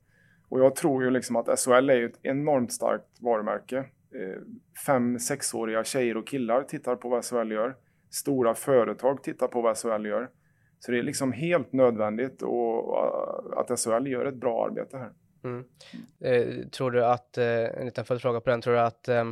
Och 0.51 0.61
jag 0.61 0.77
tror 0.77 1.05
ju 1.05 1.11
liksom 1.11 1.37
att 1.37 1.61
SHL 1.61 1.91
är 1.91 2.05
ett 2.05 2.19
enormt 2.23 2.73
starkt 2.73 3.21
varumärke. 3.21 3.79
Eh, 4.15 4.43
fem, 4.87 5.19
sexåriga 5.19 5.85
tjejer 5.85 6.17
och 6.17 6.27
killar 6.27 6.63
tittar 6.63 6.97
på 6.97 7.09
vad 7.09 7.25
SHL 7.25 7.53
gör. 7.53 7.77
Stora 8.11 8.55
företag 8.55 9.23
tittar 9.23 9.47
på 9.49 9.61
vad 9.61 9.79
SHL 9.79 10.07
gör. 10.07 10.31
Så 10.79 10.93
det 10.93 10.99
är 10.99 11.03
liksom 11.03 11.33
helt 11.33 11.73
nödvändigt 11.73 12.43
och 12.43 12.99
eh, 12.99 13.59
att 13.59 13.81
SHL 13.81 14.07
gör 14.07 14.25
ett 14.25 14.35
bra 14.35 14.65
arbete 14.65 14.97
här. 14.97 15.13
Mm. 15.45 15.65
Eh, 16.21 16.69
tror 16.69 16.91
du 16.91 17.05
att, 17.05 17.39
eh, 17.39 17.79
en 17.79 17.85
liten 17.85 18.05
följdfråga 18.05 18.41
på 18.41 18.51
den, 18.51 18.61
tror 18.61 18.75
du 18.75 18.81
att 18.81 19.09
eh, 19.09 19.25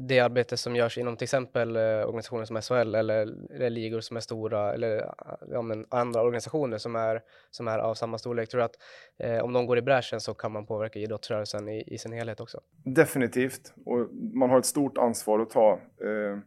det 0.00 0.20
arbete 0.20 0.56
som 0.56 0.76
görs 0.76 0.98
inom 0.98 1.16
till 1.16 1.24
exempel 1.24 1.76
eh, 1.76 1.82
organisationer 1.82 2.44
som 2.44 2.62
SHL 2.62 2.94
eller, 2.94 3.52
eller 3.54 3.70
ligor 3.70 4.00
som 4.00 4.16
är 4.16 4.20
stora 4.20 4.74
eller 4.74 5.14
ja, 5.50 5.62
men 5.62 5.86
andra 5.88 6.22
organisationer 6.22 6.78
som 6.78 6.96
är, 6.96 7.22
som 7.50 7.68
är 7.68 7.78
av 7.78 7.94
samma 7.94 8.18
storlek, 8.18 8.48
tror 8.48 8.58
du 8.58 8.64
att 8.64 8.76
eh, 9.18 9.44
om 9.44 9.52
de 9.52 9.66
går 9.66 9.78
i 9.78 9.82
bräschen 9.82 10.20
så 10.20 10.34
kan 10.34 10.52
man 10.52 10.66
påverka 10.66 10.98
idrottsrörelsen 10.98 11.68
i, 11.68 11.84
i 11.86 11.98
sin 11.98 12.12
helhet 12.12 12.40
också? 12.40 12.60
Definitivt, 12.84 13.74
och 13.84 14.08
man 14.14 14.50
har 14.50 14.58
ett 14.58 14.66
stort 14.66 14.98
ansvar 14.98 15.40
att 15.40 15.50
ta. 15.50 15.72
Eh, 16.00 16.38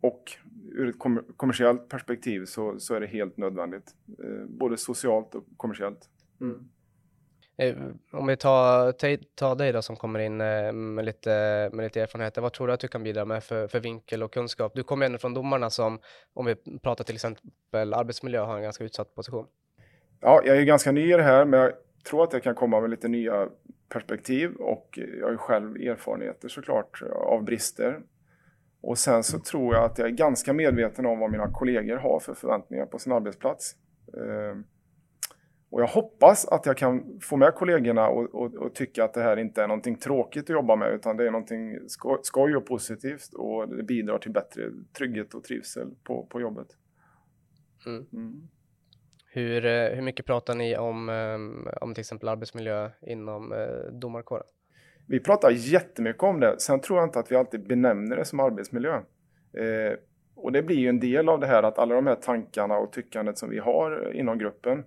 och 0.00 0.32
ur 0.72 0.88
ett 0.88 0.98
kom 0.98 1.24
kommersiellt 1.36 1.88
perspektiv 1.88 2.44
så, 2.44 2.78
så 2.78 2.94
är 2.94 3.00
det 3.00 3.06
helt 3.06 3.36
nödvändigt, 3.36 3.94
eh, 4.24 4.44
både 4.48 4.76
socialt 4.76 5.34
och 5.34 5.44
kommersiellt. 5.56 6.08
Mm. 6.40 6.68
Eh, 7.60 7.76
om 8.12 8.26
vi 8.26 8.36
tar, 8.36 8.92
tar 9.34 9.54
dig 9.54 9.72
då 9.72 9.82
som 9.82 9.96
kommer 9.96 10.18
in 10.18 10.40
eh, 10.40 10.72
med 10.72 11.04
lite, 11.04 11.30
med 11.72 11.82
lite 11.82 12.02
erfarenheter, 12.02 12.42
vad 12.42 12.52
tror 12.52 12.66
du 12.66 12.72
att 12.72 12.80
du 12.80 12.88
kan 12.88 13.02
bidra 13.02 13.24
med 13.24 13.44
för, 13.44 13.68
för 13.68 13.80
vinkel 13.80 14.22
och 14.22 14.32
kunskap? 14.32 14.72
Du 14.74 14.82
kommer 14.82 15.06
ändå 15.06 15.18
från 15.18 15.34
domarna 15.34 15.70
som, 15.70 15.98
om 16.34 16.46
vi 16.46 16.54
pratar 16.82 17.04
till 17.04 17.14
exempel 17.14 17.94
arbetsmiljö, 17.94 18.40
har 18.40 18.56
en 18.56 18.62
ganska 18.62 18.84
utsatt 18.84 19.14
position. 19.14 19.46
Ja, 20.20 20.42
jag 20.44 20.56
är 20.56 20.62
ganska 20.62 20.92
ny 20.92 21.12
i 21.12 21.16
det 21.16 21.22
här, 21.22 21.44
men 21.44 21.60
jag 21.60 21.72
tror 22.08 22.24
att 22.24 22.32
jag 22.32 22.42
kan 22.42 22.54
komma 22.54 22.80
med 22.80 22.90
lite 22.90 23.08
nya 23.08 23.48
perspektiv 23.88 24.50
och 24.54 24.98
jag 25.18 25.26
har 25.26 25.30
ju 25.30 25.38
själv 25.38 25.76
erfarenheter 25.76 26.48
såklart 26.48 27.02
av 27.12 27.44
brister. 27.44 28.00
Och 28.80 28.98
sen 28.98 29.22
så 29.22 29.38
tror 29.38 29.74
jag 29.74 29.84
att 29.84 29.98
jag 29.98 30.08
är 30.08 30.12
ganska 30.12 30.52
medveten 30.52 31.06
om 31.06 31.18
vad 31.18 31.30
mina 31.30 31.52
kollegor 31.52 31.96
har 31.96 32.20
för 32.20 32.34
förväntningar 32.34 32.86
på 32.86 32.98
sin 32.98 33.12
arbetsplats. 33.12 33.74
Ehm, 34.16 34.64
och 35.70 35.80
jag 35.80 35.86
hoppas 35.86 36.48
att 36.48 36.66
jag 36.66 36.76
kan 36.76 37.20
få 37.22 37.36
med 37.36 37.54
kollegorna 37.54 38.08
och, 38.08 38.34
och, 38.34 38.54
och, 38.54 38.74
tycka 38.74 39.04
att 39.04 39.14
det 39.14 39.22
här 39.22 39.36
inte 39.36 39.62
är 39.62 39.68
någonting 39.68 39.96
tråkigt 39.96 40.42
att 40.42 40.48
jobba 40.48 40.76
med 40.76 40.94
utan 40.94 41.16
det 41.16 41.26
är 41.26 41.30
någonting 41.30 41.88
skoj, 41.88 42.18
skoj 42.22 42.56
och 42.56 42.66
positivt 42.66 43.34
och 43.34 43.68
det 43.68 43.82
bidrar 43.82 44.18
till 44.18 44.30
bättre 44.30 44.62
trygghet 44.98 45.34
och 45.34 45.44
trivsel 45.44 45.90
på, 46.04 46.26
på 46.26 46.40
jobbet. 46.40 46.66
Mm. 47.86 48.06
Mm. 48.12 48.48
Hur, 49.32 49.66
eh, 49.66 49.94
hur 49.94 50.02
mycket 50.02 50.26
pratar 50.26 50.54
ni 50.54 50.76
om, 50.76 51.08
eh, 51.08 51.72
om 51.80 51.94
till 51.94 52.00
exempel 52.00 52.28
arbetsmiljö 52.28 52.90
inom 53.00 53.52
eh, 53.52 53.92
domarkåren? 53.92 54.46
Vi 55.06 55.20
pratar 55.20 55.50
jättemycket 55.50 56.22
om 56.22 56.40
det. 56.40 56.60
Sen 56.60 56.80
tror 56.80 56.98
jag 56.98 57.06
inte 57.06 57.18
att 57.18 57.32
vi 57.32 57.36
alltid 57.36 57.66
benämner 57.66 58.16
det 58.16 58.24
som 58.24 58.40
arbetsmiljö. 58.40 58.94
Eh, 59.52 59.98
och 60.34 60.52
det 60.52 60.62
blir 60.62 60.76
ju 60.76 60.88
en 60.88 61.00
del 61.00 61.28
av 61.28 61.40
det 61.40 61.46
här 61.46 61.62
att 61.62 61.78
alla 61.78 61.94
de 61.94 62.06
här 62.06 62.14
tankarna 62.14 62.78
och 62.78 62.92
tyckandet 62.92 63.38
som 63.38 63.50
vi 63.50 63.58
har 63.58 64.12
inom 64.14 64.38
gruppen 64.38 64.84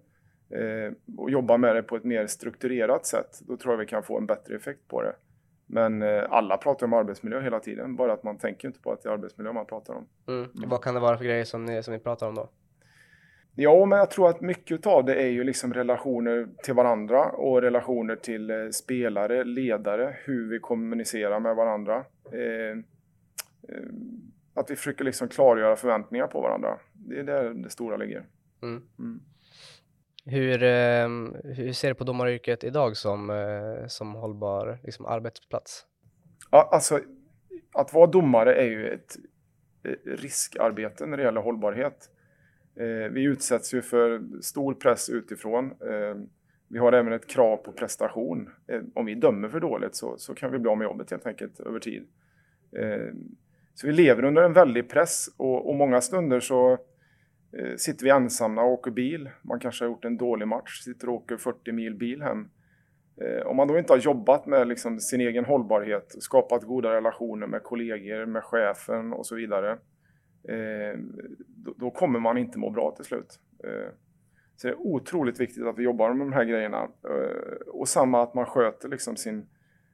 och 1.18 1.32
jobba 1.32 1.58
med 1.58 1.76
det 1.76 1.84
på 1.84 1.96
ett 1.96 2.04
mer 2.04 2.28
strukturerat 2.28 3.06
sätt, 3.06 3.40
då 3.48 3.58
tror 3.58 3.74
jag 3.74 3.80
vi 3.80 3.86
kan 3.86 4.04
få 4.04 4.18
en 4.18 4.26
bättre 4.26 4.56
effekt 4.56 4.88
på 4.88 5.02
det. 5.02 5.16
Men 5.74 6.02
eh, 6.02 6.24
alla 6.30 6.58
pratar 6.58 6.88
om 6.88 6.94
arbetsmiljö 6.94 7.42
hela 7.42 7.60
tiden, 7.60 7.96
bara 7.96 8.14
att 8.14 8.24
man 8.24 8.38
tänker 8.38 8.68
inte 8.68 8.80
på 8.80 8.92
att 8.92 9.04
det 9.04 9.10
är 9.10 9.14
arbetsmiljö 9.14 9.54
man 9.54 9.66
pratar 9.66 9.94
om. 9.94 10.08
Mm. 10.28 10.50
Mm. 10.56 10.70
Vad 10.70 10.82
kan 10.82 10.94
det 10.94 11.00
vara 11.00 11.18
för 11.18 11.26
grejer 11.26 11.46
som 11.46 11.66
ni, 11.66 11.84
som 11.84 11.94
ni 11.94 12.00
pratar 12.00 12.28
om 12.28 12.36
då? 12.36 12.50
Ja, 13.56 13.86
men 13.86 14.00
jag 14.00 14.12
tror 14.12 14.30
att 14.30 14.42
mycket 14.42 14.88
av 14.88 15.06
det 15.06 15.16
är 15.16 15.28
ju 15.28 15.44
liksom 15.44 15.74
relationer 15.74 16.48
till 16.64 16.74
varandra 16.74 17.32
och 17.32 17.62
relationer 17.62 18.16
till 18.16 18.50
eh, 18.50 18.70
spelare, 18.72 19.44
ledare, 19.44 20.16
hur 20.24 20.50
vi 20.50 20.60
kommunicerar 20.60 21.40
med 21.40 21.56
varandra. 21.56 22.06
Eh, 22.32 22.78
eh, 23.70 23.90
att 24.54 24.72
vi 24.72 24.76
försöker 24.76 25.06
liksom 25.06 25.28
klargöra 25.28 25.76
förväntningar 25.76 26.28
på 26.28 26.42
varandra. 26.42 26.78
Det 26.94 27.20
är 27.20 27.24
där 27.24 27.50
det 27.50 27.70
stora 27.70 27.98
ligger. 27.98 28.26
Mm. 28.62 28.84
Hur, 30.26 30.64
ehm, 30.64 31.36
hur 31.44 31.74
ser 31.74 31.88
du 31.88 31.96
på 31.96 32.04
domaryrket 32.04 32.64
idag 32.64 32.98
som, 32.98 33.30
eh, 33.30 33.88
som 33.88 34.16
hållbar 34.16 34.80
liksom, 34.84 35.06
arbetsplats? 35.06 35.86
Ja, 36.52 36.70
alltså, 36.72 37.00
att 37.74 37.94
vara 37.94 38.08
domare 38.08 38.56
är 38.56 38.66
ju 38.66 38.88
ett 38.88 39.18
eh, 39.84 40.12
riskarbete 40.12 41.06
när 41.06 41.18
det 41.18 41.24
gäller 41.24 41.42
hållbarhet. 41.42 42.10
Eh, 42.76 43.12
vi 43.12 43.24
utsätts 43.24 43.74
ju 43.74 43.82
för 43.82 44.22
stor 44.42 44.74
press 44.74 45.10
utifrån. 45.10 45.66
Eh, 45.66 46.16
vi 46.68 46.80
har 46.80 46.94
även 46.94 47.14
ett 47.14 47.28
krav 47.28 47.58
på 47.58 47.72
prestation. 47.72 48.50
Eh, 48.68 48.82
om 48.96 49.06
vi 49.06 49.16
dömer 49.16 49.50
för 49.50 49.60
dåligt 49.60 49.96
så, 49.96 50.18
så 50.18 50.36
kan 50.36 50.52
vi 50.52 50.60
bli 50.60 50.70
av 50.70 50.78
med 50.78 50.86
jobbet 50.86 51.12
helt 51.12 51.28
enkelt 51.28 51.60
över 51.60 51.80
tid. 51.80 52.08
Ehm, 52.78 53.36
så 53.74 53.88
vi 53.88 53.94
lever 53.94 54.24
under 54.24 54.44
en 54.44 54.54
väldig 54.54 54.90
press 54.90 55.28
och, 55.38 55.70
och 55.70 55.76
många 55.76 56.02
stunder 56.02 56.40
så 56.40 56.78
Eh, 57.58 57.76
sitter 57.76 58.04
vi 58.04 58.10
ensamma 58.10 58.64
och 58.64 58.72
åker 58.72 58.92
bil, 58.92 59.30
man 59.42 59.60
kanske 59.60 59.86
har 59.86 59.90
gjort 59.90 60.06
en 60.06 60.18
dålig 60.18 60.48
match, 60.48 60.82
sitter 60.84 61.10
och 61.10 61.16
åker 61.16 61.38
40 61.38 61.72
mil 61.72 61.96
bil 61.96 62.22
hem. 62.22 62.50
Eh, 63.22 63.48
om 63.48 63.56
man 63.58 63.68
då 63.68 63.78
inte 63.78 63.94
har 63.94 63.98
jobbat 63.98 64.46
med 64.46 64.68
liksom 64.68 65.00
sin 65.00 65.22
egen 65.22 65.46
hållbarhet, 65.46 66.16
skapat 66.20 66.64
goda 66.64 66.94
relationer 66.94 67.48
med 67.48 67.64
kollegor, 67.64 68.26
med 68.26 68.44
chefen 68.44 69.14
och 69.14 69.26
så 69.26 69.36
vidare, 69.36 69.72
eh, 70.48 71.00
då 71.78 71.92
kommer 71.92 72.20
man 72.20 72.38
inte 72.38 72.60
må 72.60 72.70
bra 72.70 72.92
till 72.96 73.06
slut. 73.06 73.40
Så 74.56 74.68
det 74.68 74.74
är 74.74 74.80
otroligt 74.80 75.40
viktigt 75.40 75.66
att 75.66 75.78
vi 75.78 75.84
jobbar 75.84 76.14
med 76.14 76.28
de 76.28 76.34
här 76.34 76.44
grejerna. 76.44 76.88
Och 77.68 77.88
samma 77.88 78.24
att 78.24 78.34
man 78.34 78.46
sköter 78.46 78.90
liksom 78.90 79.16
sin 79.16 79.50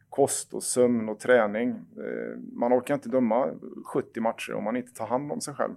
kost 0.10 0.54
och 0.54 0.63
sömn 0.63 1.10
och 1.10 1.20
träning. 1.20 1.75
Man 2.54 2.74
orkar 2.74 2.94
inte 2.94 3.10
döma 3.10 3.54
70 3.94 4.22
matcher 4.22 4.54
om 4.54 4.63
man 4.63 4.75
inte 4.75 4.94
tar 4.94 5.08
hand 5.08 5.32
om 5.32 5.42
sig 5.42 5.54
själv. 5.54 5.74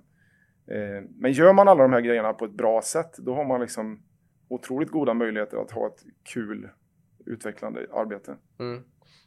Eh, 0.67 1.05
men 1.19 1.33
gör 1.33 1.53
man 1.53 1.69
alla 1.69 1.83
de 1.83 1.93
här 1.93 2.01
grejerna 2.01 2.33
på 2.33 2.45
ett 2.45 2.53
bra 2.57 2.83
sätt, 2.83 3.17
då 3.19 3.35
har 3.35 3.45
man 3.45 3.61
liksom 3.61 4.03
otroligt 4.49 4.91
goda 4.91 5.15
möjligheter 5.15 5.57
att 5.57 5.71
ha 5.71 5.87
ett 5.87 6.03
kul, 6.23 6.69
utvecklande 7.27 7.87
arbete. 7.93 8.37
Mm. 8.61 8.85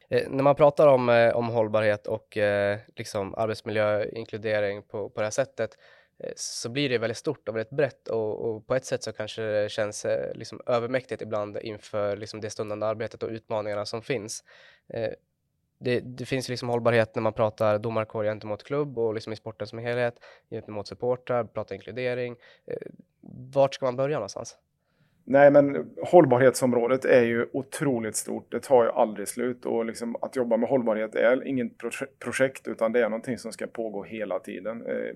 Eh, 0.10 0.30
när 0.30 0.44
man 0.44 0.56
pratar 0.56 0.88
om, 0.88 1.10
eh, 1.10 1.36
om 1.36 1.48
hållbarhet 1.48 2.08
och 2.08 2.38
eh, 2.38 2.80
liksom 2.96 3.36
arbetsmiljöinkludering 3.36 4.84
på, 4.84 5.10
på 5.10 5.22
det 5.22 5.26
här 5.26 5.32
sättet, 5.32 5.78
eh, 6.24 6.32
så 6.36 6.70
blir 6.70 6.90
det 6.90 6.98
väldigt 6.98 7.18
stort 7.18 7.50
och 7.50 7.56
väldigt 7.56 7.78
brett 7.78 8.08
och, 8.08 8.46
och, 8.46 8.68
på 8.68 8.76
ett 8.76 8.86
sätt 8.86 9.04
så 9.04 9.14
kanske 9.14 9.42
det 9.42 9.72
känns 9.72 10.06
eh, 10.06 10.34
liksom 10.34 10.62
övermäktigt 10.66 11.22
ibland 11.22 11.58
inför 11.58 12.18
liksom 12.18 12.42
det 12.42 12.50
stundande 12.50 12.86
arbetet 12.86 13.24
och 13.24 13.30
utmaningarna 13.30 13.86
som 13.86 14.02
finns 14.02 14.44
eh, 14.94 15.12
det, 15.80 16.00
det, 16.00 16.26
finns 16.26 16.50
liksom 16.50 16.70
hållbarhet 16.70 17.16
när 17.16 17.22
man 17.22 17.34
pratar 17.34 17.80
domarkår 17.80 18.24
gentemot 18.24 18.64
klubb 18.64 18.98
och 18.98 19.14
liksom 19.14 19.34
i 19.34 19.36
sporten 19.36 19.68
som 19.68 19.80
helhet, 19.80 20.16
gentemot 20.50 20.88
supportrar, 20.88 21.44
prata 21.44 21.76
inkludering. 21.76 22.36
Eh, 22.68 22.78
vart 23.54 23.74
ska 23.74 23.86
man 23.86 23.96
börja 23.96 24.16
någonstans? 24.16 24.58
Nej, 25.28 25.52
men 25.52 25.92
hållbarhetsområdet 26.02 27.06
är 27.06 27.24
ju 27.24 27.46
otroligt 27.54 28.16
stort. 28.16 28.52
Det 28.52 28.60
tar 28.60 28.84
ju 28.84 28.92
aldrig 28.92 29.28
slut 29.28 29.66
och 29.66 29.86
liksom 29.86 30.16
att 30.22 30.36
jobba 30.36 30.58
med 30.58 30.70
hållbarhet 30.70 31.16
är 31.16 31.48
inget 31.48 31.72
projekt 32.20 32.68
utan 32.68 32.92
det 32.92 33.00
är 33.00 33.10
någonting 33.10 33.38
som 33.38 33.52
ska 33.52 33.68
pågå 33.68 34.04
hela 34.04 34.40
tiden. 34.40 34.86
Eh, 34.86 35.16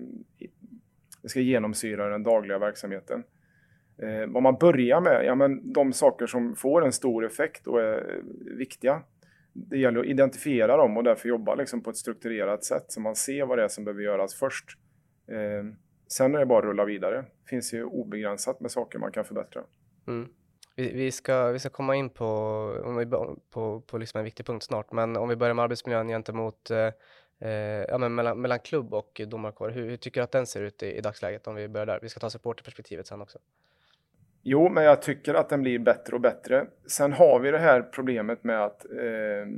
det 1.22 1.28
ska 1.28 1.40
genomsyra 1.40 2.08
den 2.08 2.22
dagliga 2.22 2.58
verksamheten. 2.58 3.24
Eh, 4.02 4.26
vad 4.26 4.42
man 4.42 4.56
börjar 4.60 5.00
med, 5.00 5.24
ja 5.24 5.34
men 5.34 5.72
de 5.72 5.92
saker 5.92 6.26
som 6.26 6.56
får 6.56 6.84
en 6.84 6.92
stor 6.92 7.26
effekt 7.26 7.66
och 7.66 7.80
är 7.80 8.22
viktiga 8.58 9.02
det 9.52 9.78
gäller 9.78 10.00
att 10.00 10.06
identifiera 10.06 10.76
dem 10.76 10.96
och 10.96 11.04
därför 11.04 11.28
jobba 11.28 11.54
liksom 11.54 11.82
på 11.82 11.90
ett 11.90 11.96
strukturerat 11.96 12.64
sätt 12.64 12.84
så 12.88 13.00
man 13.00 13.16
ser 13.16 13.46
vad 13.46 13.58
det 13.58 13.64
är 13.64 13.68
som 13.68 13.84
behöver 13.84 14.02
göras 14.02 14.34
först. 14.34 14.64
Eh, 15.28 15.64
sen 16.08 16.34
är 16.34 16.38
det 16.38 16.46
bara 16.46 16.58
att 16.58 16.64
rulla 16.64 16.84
vidare. 16.84 17.16
Det 17.16 17.48
finns 17.48 17.74
ju 17.74 17.84
obegränsat 17.84 18.60
med 18.60 18.70
saker 18.70 18.98
man 18.98 19.12
kan 19.12 19.24
förbättra. 19.24 19.62
Mm. 20.08 20.28
Vi, 20.76 20.92
vi, 20.92 21.12
ska, 21.12 21.46
vi 21.46 21.58
ska 21.58 21.70
komma 21.70 21.96
in 21.96 22.10
på, 22.10 22.26
om 22.84 22.96
vi, 22.96 23.06
på, 23.50 23.80
på 23.80 23.98
liksom 23.98 24.18
en 24.18 24.24
viktig 24.24 24.46
punkt 24.46 24.62
snart, 24.62 24.92
men 24.92 25.16
om 25.16 25.28
vi 25.28 25.36
börjar 25.36 25.54
med 25.54 25.62
arbetsmiljön 25.62 26.08
gentemot 26.08 26.70
eh, 26.70 26.90
eh, 27.38 27.84
ja, 27.88 27.98
men 27.98 28.14
mellan, 28.14 28.40
mellan 28.40 28.58
klubb 28.58 28.94
och 28.94 29.20
domarkår. 29.26 29.70
Hur, 29.70 29.90
hur 29.90 29.96
tycker 29.96 30.20
du 30.20 30.24
att 30.24 30.32
den 30.32 30.46
ser 30.46 30.62
ut 30.62 30.82
i, 30.82 30.86
i 30.86 31.00
dagsläget 31.00 31.46
om 31.46 31.54
vi 31.54 31.68
börjar 31.68 31.86
där? 31.86 31.98
Vi 32.02 32.08
ska 32.08 32.20
ta 32.20 32.30
supporterperspektivet 32.30 33.06
sen 33.06 33.22
också. 33.22 33.38
Jo, 34.42 34.68
men 34.68 34.84
jag 34.84 35.02
tycker 35.02 35.34
att 35.34 35.48
den 35.48 35.62
blir 35.62 35.78
bättre 35.78 36.14
och 36.14 36.20
bättre. 36.20 36.66
Sen 36.86 37.12
har 37.12 37.40
vi 37.40 37.50
det 37.50 37.58
här 37.58 37.82
problemet 37.82 38.44
med 38.44 38.64
att 38.64 38.86
eh, 38.90 39.48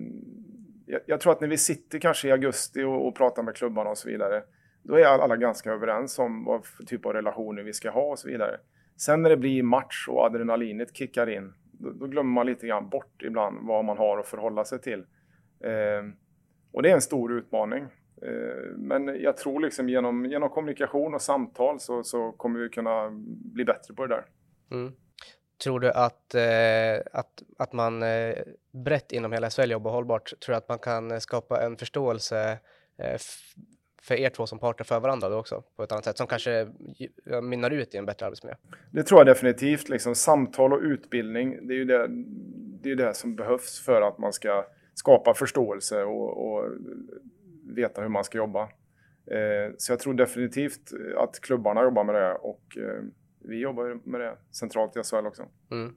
jag, 0.87 1.01
jag, 1.07 1.21
tror 1.21 1.33
att 1.33 1.41
när 1.41 1.49
vi 1.49 1.59
sitter 1.59 1.99
kanske 1.99 2.29
i 2.29 2.33
augusti 2.33 2.83
och, 2.83 3.09
och, 3.09 3.15
pratar 3.15 3.43
med 3.43 3.57
klubbarna 3.57 3.91
och 3.91 3.99
så 3.99 4.09
vidare, 4.09 4.43
då 4.83 4.95
är 4.95 5.05
alla 5.05 5.37
ganska 5.37 5.73
överens 5.73 6.19
om 6.19 6.45
vad 6.45 6.67
för 6.67 6.85
typ 6.85 7.07
av 7.07 7.13
relationer 7.13 7.63
vi 7.63 7.73
ska 7.73 7.91
ha 7.91 8.03
och 8.03 8.19
så 8.19 8.29
vidare. 8.29 8.57
Sen 8.97 9.23
när 9.23 9.31
det 9.31 9.37
blir 9.37 9.63
match 9.63 10.09
och 10.09 10.25
adrenalinet 10.25 10.97
kickar 10.97 11.29
in, 11.29 11.53
då, 11.73 11.91
då 11.91 12.07
glömmer 12.07 12.33
man 12.33 12.47
lite 12.47 12.67
grann 12.67 12.89
bort 12.89 13.23
ibland 13.23 13.59
vad 13.67 13.85
man 13.85 13.99
har 13.99 14.19
att 14.19 14.27
förhålla 14.27 14.65
sig 14.65 14.81
till. 14.81 15.01
Eh, 15.65 16.05
och 16.73 16.83
det 16.83 16.91
är 16.91 16.95
en 16.95 17.01
stor 17.01 17.33
utmaning. 17.33 17.83
Eh, 18.23 18.77
men 18.77 19.23
jag 19.23 19.37
tror 19.37 19.61
liksom 19.61 19.89
genom, 19.89 20.27
genom 20.27 20.49
kommunikation 20.49 21.15
och 21.15 21.23
samtal 21.23 21.81
så, 21.81 22.03
så 22.03 22.33
kommer 22.33 22.61
vi 22.61 22.69
kunna 22.69 23.11
bli 23.55 23.65
bättre 23.65 23.95
på 23.95 24.07
det 24.07 24.15
där. 24.15 24.25
Mm. 24.73 24.93
Tror 25.63 25.81
du 25.81 25.91
att, 25.91 26.35
eh, 26.35 27.21
att, 27.21 27.43
att 27.59 27.73
man 27.73 28.03
eh, 28.03 28.35
brett 28.71 29.13
inom 29.13 29.33
hela 29.33 29.51
SHL 29.51 29.71
jobbar 29.71 29.91
hållbart, 29.91 30.33
tror 30.41 30.53
du 30.53 30.57
att 30.57 30.69
man 30.69 30.79
kan 30.79 31.21
skapa 31.21 31.63
en 31.63 31.77
förståelse 31.77 32.59
eh, 32.99 33.19
för 34.03 34.15
er 34.15 34.31
två 34.31 34.47
som 34.47 34.59
parter 34.59 34.85
för 34.85 35.01
varandra 35.01 35.29
då 35.29 35.37
också 35.37 35.63
på 35.77 35.83
ett 35.83 35.93
annat 35.93 36.05
sätt 36.05 36.19
som 36.19 36.27
kanske 36.27 36.69
mynnar 37.43 37.71
ut 37.71 37.95
i 37.95 37.99
en 37.99 38.07
bättre 38.07 38.27
arbetsmiljö? 38.27 38.57
Det 38.91 39.03
tror 39.03 39.21
jag 39.21 39.27
definitivt. 39.27 39.89
Liksom, 39.89 40.15
samtal 40.15 40.73
och 40.73 40.81
utbildning, 40.81 41.67
det 41.67 41.75
är 41.75 41.79
ju 41.79 41.85
det, 41.85 42.07
det, 42.83 42.91
är 42.91 42.97
det 42.97 43.15
som 43.15 43.37
behövs 43.37 43.81
för 43.85 44.03
att 44.03 44.19
man 44.19 44.33
ska 44.33 44.67
skapa 44.95 45.35
förståelse 45.35 46.03
och, 46.03 46.47
och 46.47 46.65
veta 47.77 48.03
hur 48.03 48.09
man 48.09 48.25
ska 48.25 48.39
jobba. 48.39 48.63
Eh, 49.27 49.75
så 49.79 49.93
jag 49.93 50.01
tror 50.01 50.15
definitivt 50.15 50.93
att 51.17 51.41
klubbarna 51.41 51.83
jobbar 51.83 52.05
med 52.05 52.15
det 52.15 52.35
och 52.35 52.77
eh, 52.77 53.05
vi 53.45 53.61
jobbar 53.61 54.01
med 54.05 54.21
det 54.21 54.37
centralt 54.51 54.97
i 54.97 55.03
SHL 55.03 55.27
också. 55.27 55.49
Mm. 55.71 55.95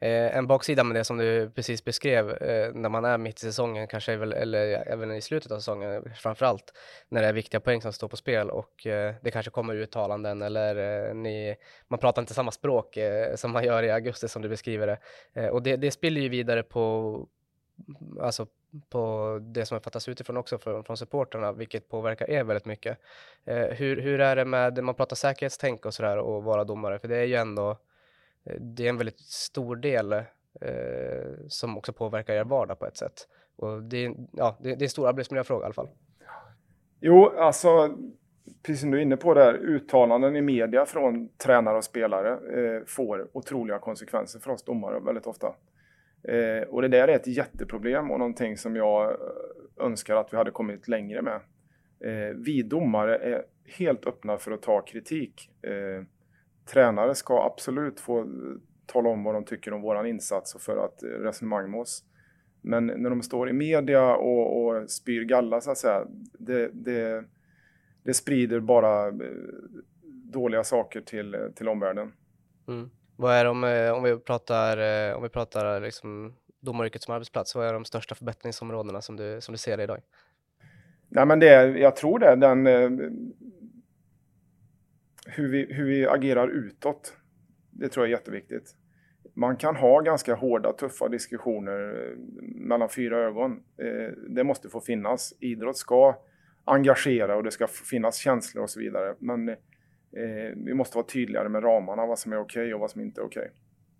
Eh, 0.00 0.36
en 0.36 0.46
baksida 0.46 0.84
med 0.84 0.96
det 0.96 1.04
som 1.04 1.18
du 1.18 1.50
precis 1.50 1.84
beskrev, 1.84 2.30
eh, 2.30 2.74
när 2.74 2.88
man 2.88 3.04
är 3.04 3.18
mitt 3.18 3.36
i 3.36 3.40
säsongen, 3.40 3.86
kanske 3.86 4.16
väl, 4.16 4.32
eller 4.32 4.88
även 4.88 5.12
i 5.12 5.20
slutet 5.20 5.52
av 5.52 5.58
säsongen 5.58 6.10
framför 6.16 6.46
allt, 6.46 6.72
när 7.08 7.22
det 7.22 7.28
är 7.28 7.32
viktiga 7.32 7.60
poäng 7.60 7.82
som 7.82 7.92
står 7.92 8.08
på 8.08 8.16
spel 8.16 8.50
och 8.50 8.86
eh, 8.86 9.14
det 9.22 9.30
kanske 9.30 9.50
kommer 9.50 9.76
uttalanden 9.76 10.42
eller 10.42 11.08
eh, 11.08 11.14
ni, 11.14 11.56
man 11.88 11.98
pratar 11.98 12.22
inte 12.22 12.34
samma 12.34 12.50
språk 12.50 12.96
eh, 12.96 13.34
som 13.34 13.50
man 13.50 13.64
gör 13.64 13.82
i 13.82 13.90
augusti 13.90 14.28
som 14.28 14.42
du 14.42 14.48
beskriver 14.48 14.86
det. 14.86 14.98
Eh, 15.32 15.48
och 15.48 15.62
det, 15.62 15.76
det 15.76 15.90
spiller 15.90 16.20
ju 16.20 16.28
vidare 16.28 16.62
på, 16.62 17.26
alltså 18.20 18.46
på 18.88 19.38
det 19.42 19.66
som 19.66 19.80
fattas 19.80 20.08
utifrån 20.08 20.36
också 20.36 20.58
från, 20.58 20.84
från 20.84 20.96
supporterna, 20.96 21.52
vilket 21.52 21.88
påverkar 21.88 22.30
er 22.30 22.44
väldigt 22.44 22.66
mycket. 22.66 22.98
Eh, 23.44 23.56
hur, 23.56 24.00
hur 24.00 24.20
är 24.20 24.36
det 24.36 24.44
med, 24.44 24.84
man 24.84 24.94
pratar 24.94 25.16
säkerhetstänk 25.16 25.86
och 25.86 25.94
sådär 25.94 26.18
och 26.18 26.44
vara 26.44 26.64
domare, 26.64 26.98
för 26.98 27.08
det 27.08 27.16
är 27.16 27.24
ju 27.24 27.34
ändå 27.34 27.70
eh, 28.44 28.60
det 28.60 28.84
är 28.84 28.88
en 28.88 28.96
väldigt 28.96 29.20
stor 29.20 29.76
del 29.76 30.12
eh, 30.12 30.22
som 31.48 31.78
också 31.78 31.92
påverkar 31.92 32.34
er 32.34 32.44
vardag 32.44 32.78
på 32.78 32.86
ett 32.86 32.96
sätt. 32.96 33.28
Och 33.56 33.82
det, 33.82 34.14
ja, 34.32 34.56
det, 34.60 34.68
det 34.68 34.82
är 34.82 34.82
en 34.82 34.88
stor 34.88 35.08
arbetsmiljöfråga 35.08 35.62
i 35.62 35.64
alla 35.64 35.74
fall. 35.74 35.88
Jo, 37.00 37.32
alltså 37.38 37.96
precis 38.62 38.80
som 38.80 38.90
du 38.90 38.98
är 38.98 39.02
inne 39.02 39.16
på 39.16 39.34
där, 39.34 39.54
uttalanden 39.54 40.36
i 40.36 40.40
media 40.40 40.86
från 40.86 41.28
tränare 41.28 41.76
och 41.76 41.84
spelare 41.84 42.30
eh, 42.30 42.84
får 42.86 43.28
otroliga 43.32 43.78
konsekvenser 43.78 44.40
för 44.40 44.50
oss 44.50 44.62
domare 44.62 45.00
väldigt 45.00 45.26
ofta. 45.26 45.54
Eh, 46.28 46.62
och 46.68 46.82
det 46.82 46.88
där 46.88 47.08
är 47.08 47.16
ett 47.16 47.26
jätteproblem 47.26 48.10
och 48.10 48.18
någonting 48.18 48.56
som 48.56 48.76
jag 48.76 49.10
eh, 49.10 49.16
önskar 49.86 50.16
att 50.16 50.32
vi 50.32 50.36
hade 50.36 50.50
kommit 50.50 50.88
längre 50.88 51.22
med. 51.22 51.40
Eh, 52.00 52.36
vi 52.36 52.62
domare 52.62 53.16
är 53.16 53.44
helt 53.64 54.06
öppna 54.06 54.38
för 54.38 54.52
att 54.52 54.62
ta 54.62 54.80
kritik. 54.80 55.50
Eh, 55.62 56.04
tränare 56.72 57.14
ska 57.14 57.46
absolut 57.46 58.00
få 58.00 58.20
eh, 58.20 58.26
tala 58.86 59.08
om 59.08 59.24
vad 59.24 59.34
de 59.34 59.44
tycker 59.44 59.72
om 59.72 59.82
våran 59.82 60.06
insats 60.06 60.54
och 60.54 60.60
för 60.60 60.84
att 60.84 61.02
eh, 61.02 61.08
resonemang 61.08 61.70
med 61.70 61.80
oss. 61.80 62.04
Men 62.62 62.86
när 62.86 63.10
de 63.10 63.22
står 63.22 63.48
i 63.48 63.52
media 63.52 64.16
och, 64.16 64.66
och 64.66 64.90
spyr 64.90 65.24
galla 65.24 65.60
så 65.60 65.70
att 65.70 65.78
säga, 65.78 66.06
det, 66.38 66.70
det, 66.72 67.24
det 68.02 68.14
sprider 68.14 68.60
bara 68.60 69.12
dåliga 70.32 70.64
saker 70.64 71.00
till, 71.00 71.36
till 71.54 71.68
omvärlden. 71.68 72.12
Mm. 72.68 72.90
Vad 73.20 73.34
är 73.34 73.44
de, 73.44 73.64
eh, 73.64 73.90
om 73.90 74.02
vi 74.02 74.18
pratar, 74.18 74.78
eh, 75.10 75.16
om 75.16 75.22
vi 75.22 75.28
pratar 75.28 75.74
eh, 75.74 75.80
liksom 75.80 76.34
domaryrket 76.60 77.02
som 77.02 77.14
arbetsplats, 77.14 77.54
vad 77.54 77.66
är 77.66 77.72
de 77.72 77.84
största 77.84 78.14
förbättringsområdena 78.14 79.00
som 79.00 79.16
du, 79.16 79.40
som 79.40 79.52
du 79.52 79.58
ser 79.58 79.80
idag? 79.80 80.00
Nej, 81.08 81.26
men 81.26 81.40
det, 81.40 81.78
jag 81.78 81.96
tror 81.96 82.18
det 82.18 82.26
är 82.26 82.36
den 82.36 82.66
hur 85.26 85.48
vi, 85.48 85.74
hur 85.74 85.84
vi 85.84 86.06
agerar 86.06 86.48
utåt. 86.48 87.16
Det 87.70 87.88
tror 87.88 88.06
jag 88.06 88.12
är 88.12 88.18
jätteviktigt. 88.18 88.74
Man 89.34 89.56
kan 89.56 89.76
ha 89.76 90.00
ganska 90.00 90.34
hårda, 90.34 90.72
tuffa 90.72 91.08
diskussioner 91.08 92.14
mellan 92.42 92.88
fyra 92.88 93.18
ögon. 93.18 93.62
Det 94.28 94.44
måste 94.44 94.68
få 94.68 94.80
finnas. 94.80 95.34
Idrott 95.40 95.76
ska 95.76 96.16
engagera 96.64 97.36
och 97.36 97.44
det 97.44 97.50
ska 97.50 97.66
finnas 97.66 98.16
känslor 98.16 98.62
och 98.62 98.70
så 98.70 98.80
vidare. 98.80 99.14
Men 99.18 99.56
eh, 100.16 100.52
vi 100.56 100.74
måste 100.74 100.96
vara 100.96 101.06
tydligare 101.06 101.48
med 101.48 101.64
ramarna, 101.64 102.06
vad 102.06 102.18
som 102.18 102.32
är 102.32 102.36
okej 102.36 102.62
okay 102.62 102.74
och 102.74 102.80
vad 102.80 102.90
som 102.90 103.00
inte 103.00 103.20
är 103.20 103.24
okej. 103.24 103.50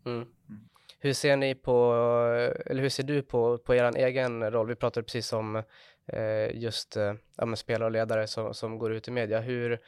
Okay. 0.03 0.13
Mm. 0.15 0.29
Mm. 0.49 0.61
Hur 1.01 1.13
ser 1.13 1.37
ni 1.37 1.55
på, 1.55 1.93
eller 2.67 2.83
hur 2.83 2.89
ser 2.89 3.03
du 3.03 3.23
på, 3.23 3.59
på 3.59 3.75
er 3.75 3.97
egen 3.97 4.51
roll? 4.51 4.67
Vi 4.67 4.75
pratade 4.75 5.05
precis 5.05 5.33
om 5.33 5.63
just 6.53 6.97
ja, 7.37 7.57
spelare 7.57 7.85
och 7.85 7.91
ledare 7.91 8.27
som, 8.27 8.55
som 8.55 8.79
går 8.79 8.93
ut 8.93 9.09
i 9.09 9.11
media. 9.11 9.41
Hur, 9.41 9.81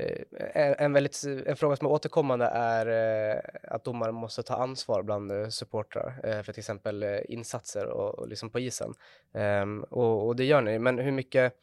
Eh, 0.00 0.74
en, 0.78 0.92
väldigt, 0.92 1.24
en 1.46 1.56
fråga 1.56 1.76
som 1.76 1.86
är 1.86 1.90
återkommande 1.90 2.46
är 2.46 2.86
eh, 2.86 3.40
att 3.62 3.84
domaren 3.84 4.14
måste 4.14 4.42
ta 4.42 4.54
ansvar 4.54 5.02
bland 5.02 5.32
eh, 5.32 5.48
supportrar 5.48 6.42
för 6.42 6.52
till 6.52 6.60
exempel 6.60 7.04
insatser 7.28 7.86
och, 7.86 8.18
och 8.18 8.28
liksom 8.28 8.50
på 8.50 8.58
isen. 8.58 8.94
Ehm, 9.34 9.82
och, 9.82 10.26
och, 10.26 10.36
det 10.36 10.44
gör 10.44 10.60
ni, 10.60 10.78
men 10.78 10.98
hur 10.98 11.12
mycket 11.12 11.54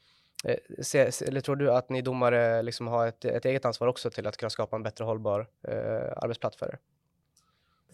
Eh, 0.43 0.55
se, 0.81 0.99
eller 1.27 1.41
tror 1.41 1.55
du 1.55 1.71
att 1.71 1.89
ni 1.89 2.01
domare 2.01 2.61
liksom 2.61 2.87
har 2.87 3.07
ett, 3.07 3.25
ett, 3.25 3.45
eget 3.45 3.65
ansvar 3.65 3.87
också 3.87 4.09
till 4.09 4.27
att 4.27 4.37
kunna 4.37 4.49
skapa 4.49 4.75
en 4.75 4.83
bättre 4.83 5.05
hållbar 5.05 5.47
eh, 5.67 6.23
arbetsplats 6.23 6.57
för 6.57 6.65
er? 6.65 6.77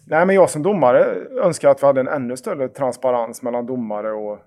Nej, 0.07 0.25
men 0.25 0.35
jag 0.35 0.49
som 0.49 0.63
domare 0.63 1.03
önskar 1.43 1.69
att 1.69 1.83
vi 1.83 1.87
hade 1.87 1.99
en 1.99 2.07
ännu 2.07 2.37
större 2.37 2.67
transparens 2.69 3.41
mellan 3.41 3.65
domare 3.65 4.11
och 4.11 4.39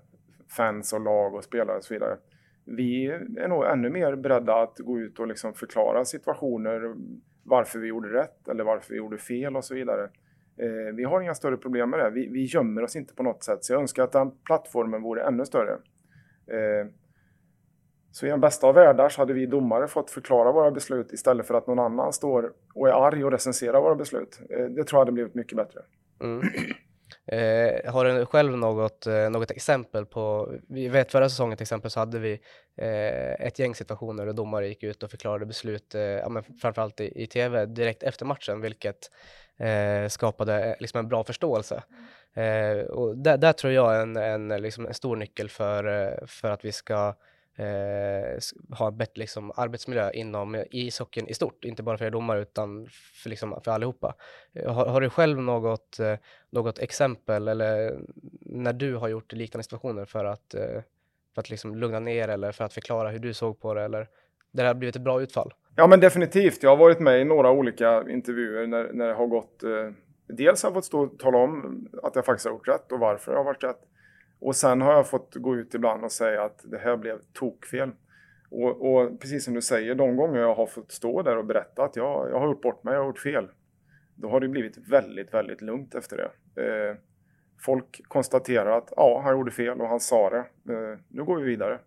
fans 0.57 0.93
och 0.93 1.01
lag 1.01 1.35
och 1.35 1.43
spelare 1.43 1.77
och 1.77 1.83
så 1.83 1.93
vidare 1.93 2.17
vi 2.65 3.05
är 3.37 3.47
nog 3.47 3.65
ännu 3.65 3.89
mer 3.89 4.15
beredda 4.15 4.55
att 4.55 4.79
gå 4.79 4.99
ut 4.99 5.19
och 5.19 5.27
liksom 5.27 5.53
förklara 5.53 6.05
situationer, 6.05 6.95
varför 7.43 7.79
vi 7.79 7.87
gjorde 7.87 8.13
rätt 8.13 8.47
eller 8.47 8.63
varför 8.63 8.93
vi 8.93 8.97
gjorde 8.97 9.17
fel 9.17 9.55
och 9.55 9.65
så 9.65 9.75
vidare. 9.75 10.03
Eh, 10.57 10.95
vi 10.95 11.03
har 11.03 11.21
inga 11.21 11.35
större 11.35 11.57
problem 11.57 11.89
med 11.89 11.99
det. 11.99 12.09
Vi, 12.09 12.27
vi 12.27 12.43
gömmer 12.43 12.83
oss 12.83 12.95
inte 12.95 13.15
på 13.15 13.23
något 13.23 13.43
sätt. 13.43 13.63
Så 13.63 13.73
jag 13.73 13.81
önskar 13.81 14.03
att 14.03 14.11
den 14.11 14.31
plattformen 14.45 15.01
vore 15.01 15.23
ännu 15.23 15.45
större. 15.45 15.73
Eh, 16.47 16.87
så 18.15 18.25
i 18.25 18.29
den 18.29 18.41
bästa 18.41 18.67
av 18.67 18.75
världar 18.75 19.09
så 19.09 19.21
hade 19.21 19.33
vi 19.33 19.45
domare 19.45 19.87
fått 19.87 20.11
förklara 20.11 20.51
våra 20.51 20.71
beslut 20.71 21.13
istället 21.13 21.47
för 21.47 21.53
att 21.53 21.67
någon 21.67 21.79
annan 21.79 22.13
står 22.13 22.51
och 22.75 22.87
är 22.87 23.07
arg 23.07 23.25
och 23.25 23.31
recenserar 23.31 23.81
våra 23.81 23.95
beslut. 23.95 24.39
Eh, 24.49 24.65
det 24.65 24.83
tror 24.83 24.97
jag 24.97 24.99
hade 24.99 25.11
blivit 25.11 25.35
mycket 25.35 25.57
bättre. 25.57 25.79
Mm. 26.21 26.41
Eh, 27.27 27.93
har 27.93 28.05
du 28.05 28.25
själv 28.25 28.57
något, 28.57 29.07
eh, 29.07 29.29
något 29.29 29.51
exempel 29.51 30.05
på, 30.05 30.53
vi 30.69 30.87
vet 30.87 31.11
förra 31.11 31.29
säsongen 31.29 31.57
till 31.57 31.63
exempel 31.63 31.91
så 31.91 31.99
hade 31.99 32.19
vi 32.19 32.33
eh, 32.77 33.47
ett 33.47 33.59
gäng 33.59 33.75
situationer 33.75 34.25
där 34.25 34.33
domare 34.33 34.67
gick 34.67 34.83
ut 34.83 35.03
och 35.03 35.11
förklarade 35.11 35.45
beslut, 35.45 35.95
eh, 35.95 36.01
ja, 36.01 36.29
men 36.29 36.43
framförallt 36.43 36.99
i, 36.99 37.23
i 37.23 37.27
tv 37.27 37.65
direkt 37.65 38.03
efter 38.03 38.25
matchen, 38.25 38.61
vilket 38.61 39.11
eh, 39.59 40.07
skapade 40.07 40.63
eh, 40.63 40.75
liksom 40.79 40.99
en 40.99 41.07
bra 41.07 41.23
förståelse. 41.23 41.83
Eh, 42.33 42.85
och 42.85 43.17
där, 43.17 43.37
där, 43.37 43.53
tror 43.53 43.73
jag 43.73 43.95
är 43.95 44.01
en, 44.01 44.17
en, 44.17 44.61
liksom 44.61 44.85
en 44.85 44.93
stor 44.93 45.15
nyckel 45.15 45.49
för, 45.49 46.03
eh, 46.03 46.27
för 46.27 46.51
att 46.51 46.65
vi 46.65 46.71
ska 46.71 47.15
eh, 47.55 48.39
ha 48.77 48.87
en 48.87 48.97
bättre 48.97 49.19
liksom, 49.19 49.51
arbetsmiljö 49.55 50.11
inom 50.11 50.55
eh, 50.55 50.63
ishockeyn 50.71 51.27
i 51.27 51.33
stort, 51.33 51.65
inte 51.65 51.83
bara 51.83 51.97
för 51.97 52.05
er 52.05 52.11
domare 52.11 52.41
utan 52.41 52.87
för, 53.23 53.29
liksom, 53.29 53.61
för 53.63 53.71
allihopa. 53.71 54.15
Eh, 54.53 54.73
har, 54.73 54.85
har 54.85 55.01
du 55.01 55.09
själv 55.09 55.41
något, 55.41 55.99
eh, 55.99 56.15
något 56.49 56.79
exempel 56.79 57.47
eller 57.47 57.91
mm, 57.91 58.05
när 58.41 58.73
du 58.73 58.95
har 58.95 59.07
gjort 59.07 59.33
liknande 59.33 59.63
situationer 59.63 60.05
för 60.05 60.25
att, 60.25 60.53
eh, 60.53 60.81
för 61.33 61.41
att 61.41 61.49
liksom 61.49 61.75
lugna 61.75 61.99
ner 61.99 62.27
eller 62.27 62.51
för 62.51 62.63
att 62.63 62.73
förklara 62.73 63.09
hur 63.09 63.19
du 63.19 63.33
såg 63.33 63.59
på 63.59 63.73
det 63.73 63.83
eller 63.83 64.07
där 64.51 64.63
det 64.63 64.69
har 64.69 64.75
blivit 64.75 64.95
ett 64.95 65.01
bra 65.01 65.21
utfall? 65.21 65.53
Ja 65.75 65.87
men 65.87 65.99
definitivt. 65.99 66.63
Jag 66.63 66.69
har 66.69 66.77
varit 66.77 66.99
med 66.99 67.21
i 67.21 67.25
några 67.25 67.51
olika 67.51 68.09
intervjuer 68.09 68.67
när, 68.67 68.93
när 68.93 69.07
det 69.07 69.13
har 69.13 69.27
gått 69.27 69.63
eh, 69.63 69.91
Dels 70.27 70.63
har 70.63 70.69
jag 70.69 70.73
fått 70.73 70.85
stå 70.85 71.01
och 71.01 71.19
tala 71.19 71.37
om 71.37 71.87
att 72.03 72.15
jag 72.15 72.25
faktiskt 72.25 72.45
har 72.45 72.53
gjort 72.53 72.67
rätt 72.67 72.91
och 72.91 72.99
varför 72.99 73.31
jag 73.31 73.39
har 73.39 73.45
varit 73.45 73.63
rätt. 73.63 73.79
Och 74.39 74.55
sen 74.55 74.81
har 74.81 74.93
jag 74.93 75.09
fått 75.09 75.35
gå 75.35 75.55
ut 75.55 75.73
ibland 75.73 76.03
och 76.03 76.11
säga 76.11 76.43
att 76.43 76.61
det 76.63 76.77
här 76.77 76.97
blev 76.97 77.19
tokfel. 77.33 77.91
Och, 78.49 78.95
och 78.95 79.19
precis 79.19 79.45
som 79.45 79.53
du 79.53 79.61
säger, 79.61 79.95
de 79.95 80.15
gånger 80.15 80.39
jag 80.39 80.55
har 80.55 80.67
fått 80.67 80.91
stå 80.91 81.21
där 81.21 81.37
och 81.37 81.45
berätta 81.45 81.83
att 81.83 81.95
jag, 81.95 82.29
jag 82.29 82.39
har 82.39 82.47
gjort 82.47 82.61
bort 82.61 82.83
mig, 82.83 82.93
jag 82.93 83.01
har 83.01 83.07
gjort 83.07 83.19
fel. 83.19 83.47
Då 84.15 84.29
har 84.29 84.39
det 84.39 84.47
blivit 84.47 84.77
väldigt, 84.77 85.33
väldigt 85.33 85.61
lugnt 85.61 85.95
efter 85.95 86.17
det. 86.17 86.61
Eh, 86.61 86.95
folk 87.65 88.01
konstaterar 88.07 88.77
att 88.77 88.93
ja, 88.95 89.21
han 89.23 89.37
gjorde 89.37 89.51
fel 89.51 89.81
och 89.81 89.87
han 89.87 89.99
sa 89.99 90.29
det. 90.29 90.37
Eh, 90.73 90.99
nu 91.07 91.23
går 91.23 91.37
vi 91.37 91.43
vidare. 91.43 91.79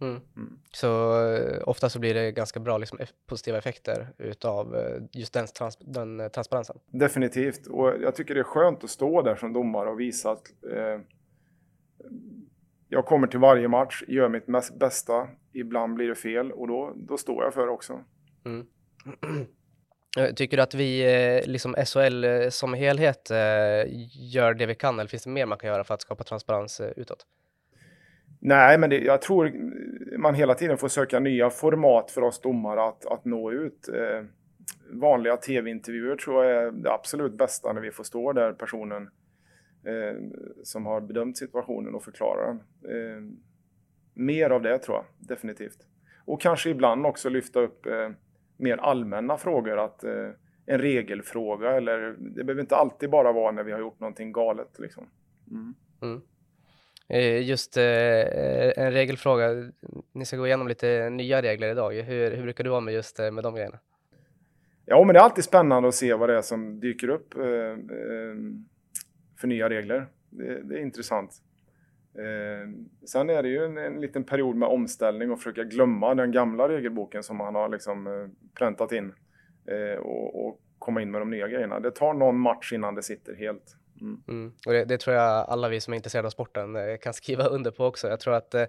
Mm. 0.00 0.20
Mm. 0.36 0.58
Så 0.72 1.20
eh, 1.26 1.68
ofta 1.68 1.88
så 1.88 1.98
blir 1.98 2.14
det 2.14 2.32
ganska 2.32 2.60
bra 2.60 2.78
liksom, 2.78 2.98
positiva 3.26 3.58
effekter 3.58 4.08
utav 4.18 4.76
eh, 4.76 5.02
just 5.12 5.32
den, 5.32 5.46
trans 5.46 5.76
den 5.80 6.20
eh, 6.20 6.28
transparensen. 6.28 6.78
Definitivt, 6.86 7.66
och 7.66 7.88
jag 8.02 8.14
tycker 8.14 8.34
det 8.34 8.40
är 8.40 8.44
skönt 8.44 8.84
att 8.84 8.90
stå 8.90 9.22
där 9.22 9.36
som 9.36 9.52
domare 9.52 9.90
och 9.90 10.00
visa 10.00 10.30
att 10.30 10.42
eh, 10.72 11.00
jag 12.88 13.06
kommer 13.06 13.26
till 13.26 13.38
varje 13.38 13.68
match, 13.68 14.02
gör 14.08 14.28
mitt 14.28 14.48
mest 14.48 14.78
bästa. 14.78 15.28
Ibland 15.52 15.94
blir 15.94 16.08
det 16.08 16.14
fel 16.14 16.52
och 16.52 16.68
då, 16.68 16.92
då 16.96 17.16
står 17.16 17.44
jag 17.44 17.54
för 17.54 17.66
det 17.66 17.72
också. 17.72 18.04
Mm. 18.44 18.66
Tycker 20.36 20.56
du 20.56 20.62
att 20.62 20.74
vi, 20.74 21.14
eh, 21.14 21.48
liksom 21.48 21.74
SHL 21.74 22.24
eh, 22.24 22.48
som 22.48 22.74
helhet, 22.74 23.30
eh, 23.30 23.36
gör 24.32 24.54
det 24.54 24.66
vi 24.66 24.74
kan 24.74 24.98
eller 24.98 25.08
finns 25.08 25.24
det 25.24 25.30
mer 25.30 25.46
man 25.46 25.58
kan 25.58 25.70
göra 25.70 25.84
för 25.84 25.94
att 25.94 26.02
skapa 26.02 26.24
transparens 26.24 26.80
utåt? 26.96 27.26
Nej, 28.40 28.78
men 28.78 28.90
det, 28.90 28.98
jag 28.98 29.22
tror 29.22 29.52
man 30.18 30.34
hela 30.34 30.54
tiden 30.54 30.78
får 30.78 30.88
söka 30.88 31.20
nya 31.20 31.50
format 31.50 32.10
för 32.10 32.22
oss 32.22 32.40
domare 32.40 32.82
att, 32.82 33.06
att 33.06 33.24
nå 33.24 33.52
ut. 33.52 33.88
vanliga 34.92 35.36
tv-intervjuer 35.36 36.16
tror 36.16 36.44
jag 36.44 36.62
är 36.62 36.70
det 36.70 36.92
absolut 36.92 37.38
bästa 37.38 37.72
när 37.72 37.80
vi 37.80 37.90
får 37.90 38.04
stå 38.04 38.32
där 38.32 38.52
personen 38.52 39.10
eh, 39.84 40.22
som 40.62 40.86
har 40.86 41.00
bedömt 41.00 41.38
situationen 41.38 41.94
och 41.94 42.04
förklarar 42.04 42.46
den. 42.46 42.60
Eh, 42.90 43.22
mer 44.14 44.50
av 44.50 44.62
det 44.62 44.78
tror 44.78 44.96
jag 44.96 45.04
definitivt. 45.28 45.86
Och 46.24 46.40
kanske 46.40 46.70
ibland 46.70 47.06
också 47.06 47.28
lyfta 47.28 47.60
upp 47.60 47.86
eh, 47.86 48.10
mer 48.56 48.76
allmänna 48.76 49.38
frågor. 49.38 49.78
Att, 49.84 50.04
eh, 50.04 50.30
en 50.70 50.78
regelfråga 50.78 51.70
eller 51.70 52.16
det 52.18 52.44
behöver 52.44 52.60
inte 52.60 52.76
alltid 52.76 53.10
bara 53.10 53.32
vara 53.32 53.52
när 53.52 53.62
vi 53.62 53.72
har 53.72 53.78
gjort 53.80 54.00
någonting 54.00 54.32
galet. 54.32 54.78
Liksom. 54.78 55.08
Mm. 55.50 55.74
Mm. 56.02 56.20
Eh, 57.08 57.48
just 57.48 57.76
eh, 57.76 58.84
en 58.84 58.92
regelfråga, 58.92 59.48
ni 60.12 60.24
ska 60.24 60.36
gå 60.36 60.46
igenom 60.46 60.68
lite 60.68 61.10
nya 61.10 61.42
regler 61.42 61.68
idag. 61.68 61.92
Hur, 61.92 62.30
hur 62.30 62.42
brukar 62.42 62.64
du 62.64 62.70
vara 62.70 62.80
med 62.80 62.94
just 62.94 63.20
eh, 63.20 63.30
med 63.30 63.44
de 63.44 63.54
grejerna? 63.54 63.78
Ja, 64.84 65.04
men 65.04 65.14
det 65.14 65.20
är 65.20 65.24
alltid 65.24 65.44
spännande 65.44 65.88
att 65.88 65.94
se 65.94 66.14
vad 66.14 66.28
det 66.28 66.36
är 66.36 66.42
som 66.42 66.80
dyker 66.80 67.08
upp 67.08 67.34
för 69.40 69.48
nya 69.48 69.68
regler. 69.68 70.06
Det, 70.30 70.62
det 70.62 70.74
är 70.74 70.82
intressant. 70.82 71.32
Eh, 72.14 72.68
sen 73.06 73.30
är 73.30 73.42
det 73.42 73.48
ju 73.48 73.64
en, 73.64 73.78
en, 73.78 74.00
liten 74.00 74.24
period 74.24 74.56
med 74.56 74.68
omställning 74.68 75.30
och 75.30 75.38
försöka 75.38 75.64
glömma 75.64 76.14
den 76.14 76.32
gamla 76.32 76.68
regelboken 76.68 77.22
som 77.22 77.36
man 77.36 77.54
har 77.54 77.68
liksom 77.68 78.06
eh, 78.06 78.28
präntat 78.58 78.92
in 78.92 79.12
eh, 79.66 79.98
och, 79.98 80.46
och 80.46 80.60
komma 80.78 81.02
in 81.02 81.10
med 81.10 81.20
de 81.20 81.30
nya 81.30 81.48
grejerna. 81.48 81.80
Det 81.80 81.90
tar 81.90 82.14
någon 82.14 82.38
match 82.38 82.72
innan 82.72 82.94
det 82.94 83.02
sitter 83.02 83.34
helt. 83.34 83.76
Mm. 84.00 84.22
Mm. 84.28 84.52
Och 84.66 84.72
det, 84.72 84.84
det, 84.84 84.98
tror 84.98 85.16
jag 85.16 85.46
alla 85.48 85.68
vi 85.68 85.80
som 85.80 85.92
är 85.92 85.96
intresserade 85.96 86.26
av 86.26 86.30
sporten 86.30 86.76
eh, 86.76 86.96
kan 86.96 87.14
skriva 87.14 87.44
under 87.44 87.70
på 87.70 87.84
också. 87.84 88.08
Jag 88.08 88.20
tror 88.20 88.34
att 88.34 88.54
eh, 88.54 88.66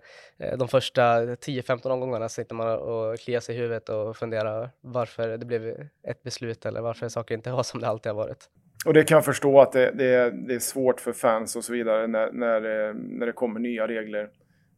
de 0.57 0.67
första 0.67 1.25
10-15 1.25 1.89
omgångarna 1.89 2.29
sitter 2.29 2.55
man 2.55 2.79
och 2.79 3.19
kliar 3.19 3.39
sig 3.39 3.55
i 3.55 3.57
huvudet 3.57 3.89
och 3.89 4.17
funderar 4.17 4.69
varför 4.81 5.37
det 5.37 5.45
blev 5.45 5.87
ett 6.03 6.23
beslut 6.23 6.65
eller 6.65 6.81
varför 6.81 7.09
saker 7.09 7.35
inte 7.35 7.51
var 7.51 7.63
som 7.63 7.81
det 7.81 7.87
alltid 7.87 8.11
har 8.11 8.17
varit. 8.17 8.49
Och 8.85 8.93
det 8.93 9.03
kan 9.03 9.15
jag 9.15 9.25
förstå 9.25 9.61
att 9.61 9.71
det, 9.71 9.91
det, 9.91 10.05
är, 10.05 10.31
det 10.31 10.53
är 10.53 10.59
svårt 10.59 11.01
för 11.01 11.13
fans 11.13 11.55
och 11.55 11.63
så 11.63 11.73
vidare 11.73 12.07
när, 12.07 12.31
när, 12.31 12.87
eh, 12.87 12.93
när 12.93 13.25
det 13.25 13.31
kommer 13.31 13.59
nya 13.59 13.87
regler. 13.87 14.23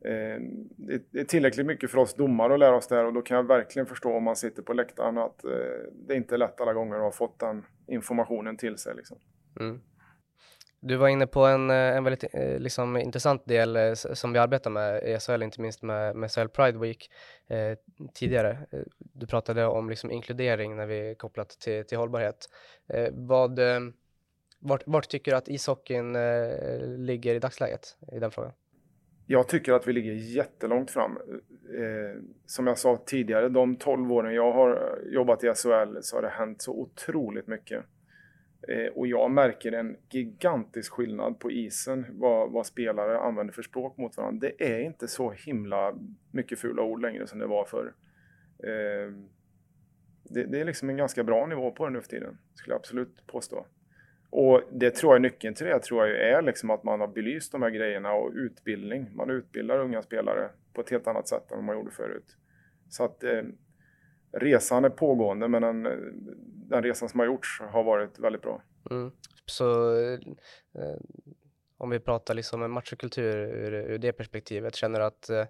Eh, 0.06 0.42
det, 0.78 1.02
det, 1.12 1.20
är 1.20 1.24
tillräckligt 1.24 1.66
mycket 1.66 1.92
för 1.92 1.98
oss 1.98 2.14
domare 2.14 2.54
att 2.54 2.60
lära 2.60 2.76
oss 2.76 2.88
där 2.88 3.06
och 3.06 3.14
då 3.14 3.22
kan 3.22 3.38
jag 3.38 3.48
verkligen 3.48 3.86
förstå 3.86 4.14
om 4.14 4.24
man 4.24 4.36
sitter 4.36 4.62
på 4.62 4.74
läktaren 4.74 5.18
att 5.18 5.44
eh, 5.44 5.52
det 6.08 6.14
är 6.14 6.18
inte 6.18 6.36
är 6.36 6.38
lätt 6.38 6.62
alla 6.62 6.74
gånger 6.74 6.96
att 6.96 7.02
ha 7.02 7.12
fått 7.12 7.40
den 7.40 7.66
informationen 7.88 8.58
till 8.58 8.78
sig. 8.78 8.96
Liksom. 8.96 9.18
Mm. 9.60 9.82
Du 10.86 10.96
var 10.96 11.08
inne 11.08 11.28
på 11.28 11.46
en, 11.46 11.70
eh, 11.70 11.76
en 11.98 12.04
väldigt 12.04 12.34
eh, 12.34 12.60
liksom, 12.60 12.98
intressant 12.98 13.46
del 13.46 13.76
eh, 13.76 13.94
som 13.94 14.34
vi 14.34 14.40
arbetar 14.40 14.70
med 14.70 15.04
i 15.04 15.20
SHL, 15.20 15.44
inte 15.44 15.62
minst 15.62 15.82
med, 15.82 16.16
med 16.16 16.32
SHL 16.32 16.48
Pride 16.48 16.80
Week 16.80 17.10
eh, 17.48 17.78
tidigare. 18.14 18.58
Du 18.98 19.28
pratade 19.28 19.66
om 19.66 19.90
liksom, 19.90 20.12
inkludering 20.12 20.76
när 20.76 20.86
vi 20.86 21.16
kopplat 21.16 21.50
till, 21.50 21.86
till 21.86 21.98
hållbarhet. 21.98 22.50
Eh, 22.88 23.08
vad, 23.12 23.60
vart, 24.60 24.84
vart, 24.86 25.10
tycker 25.10 25.32
du 25.32 25.38
att 25.38 25.48
ishockeyn 25.48 26.16
eh, 26.16 26.88
ligger 26.98 27.36
i 27.36 27.40
dagsläget 27.40 27.98
i 28.12 28.20
den 28.20 28.32
frågan? 28.32 28.52
Jag 29.28 29.48
tycker 29.48 29.74
att 29.74 29.88
vi 29.88 29.94
ligger 29.94 30.14
jättelångt 30.14 30.92
fram. 30.92 31.12
Eh, 31.12 32.22
som 32.46 32.68
jag 32.68 32.78
sa 32.78 33.04
tidigare, 33.06 33.50
de 33.50 33.76
12 33.76 34.12
åren 34.12 34.34
jag 34.34 34.54
har 34.54 35.00
jobbat 35.06 35.44
i 35.44 35.48
SHL 35.48 35.98
så 36.02 36.18
har 36.18 36.22
det 36.22 36.30
hänt 36.30 36.62
så 36.62 36.72
otroligt 36.72 37.48
mycket. 37.48 37.86
Eh, 38.68 38.88
och 38.94 39.08
jag 39.08 39.32
märker 39.32 39.72
en 39.72 39.98
gigantisk 40.10 40.94
skillnad 40.94 41.40
på 41.40 41.52
isen 41.52 42.06
vad, 42.10 42.52
vad, 42.52 42.66
spelare 42.66 43.20
använder 43.20 43.54
för 43.54 43.62
språk 43.62 43.98
mot 43.98 44.18
varandra. 44.18 44.50
Det 44.58 44.76
är 44.76 44.80
inte 44.80 45.08
så 45.08 45.32
himla 45.32 45.96
mycket 46.32 46.60
fula 46.60 46.82
ord 46.82 47.02
längre 47.02 47.28
som 47.28 47.40
det 47.40 47.48
var 47.48 47.66
förr. 47.66 47.94
Eh, 48.64 49.14
det, 50.24 50.44
det, 50.44 50.60
är 50.60 50.66
liksom 50.66 50.90
en 50.90 50.98
ganska 50.98 51.24
bra 51.24 51.46
nivå 51.46 51.72
på 51.72 51.86
det 51.86 51.92
nu 51.92 52.02
för 52.02 52.10
tiden, 52.10 52.38
skulle 52.54 52.74
jag 52.74 52.80
absolut 52.80 53.28
påstå. 53.28 53.66
Och 54.30 54.62
det 54.72 54.92
tror 54.92 55.12
jag 55.12 55.16
är 55.16 55.22
nyckeln 55.22 55.56
till 55.56 55.66
det, 55.66 55.80
tror 55.80 56.08
jag 56.08 56.20
är 56.20 56.42
liksom 56.42 56.70
att 56.70 56.84
man 56.84 57.00
har 57.00 57.08
belyst 57.08 57.52
de 57.52 57.62
här 57.62 57.70
grejerna 57.70 58.14
och 58.14 58.32
utbildning. 58.34 59.10
Man 59.16 59.30
utbildar 59.30 59.80
unga 59.80 60.02
spelare 60.02 60.50
på 60.74 60.82
ett 60.82 60.90
helt 60.90 61.08
annat 61.08 61.28
sätt 61.28 61.52
än 61.52 61.58
vad 61.58 61.64
man 61.64 61.76
gjorde 61.76 61.92
förut. 61.92 62.38
Så 62.90 63.04
att 63.04 63.24
eh, 63.24 63.42
resan 64.34 64.86
är 64.86 64.90
pågående 64.90 65.48
men 65.48 65.62
den, 65.62 65.84
den 66.70 66.84
resan 66.84 67.10
som 67.10 67.20
har 67.20 67.28
gjorts 67.28 67.62
har 67.72 67.84
varit 67.84 68.20
väldigt 68.20 68.42
bra. 68.42 68.62
Mm. 68.92 69.12
Så 69.46 69.96
eh, 69.96 70.20
om 71.78 71.90
vi 71.90 72.00
pratar 72.00 72.34
liksom 72.34 72.72
matchkultur 72.72 73.38
ur, 73.38 73.74
ur 73.74 73.98
det 73.98 74.12
perspektivet, 74.14 74.76
känner 74.76 75.00
du 75.00 75.06
att 75.06 75.30
eh, 75.30 75.46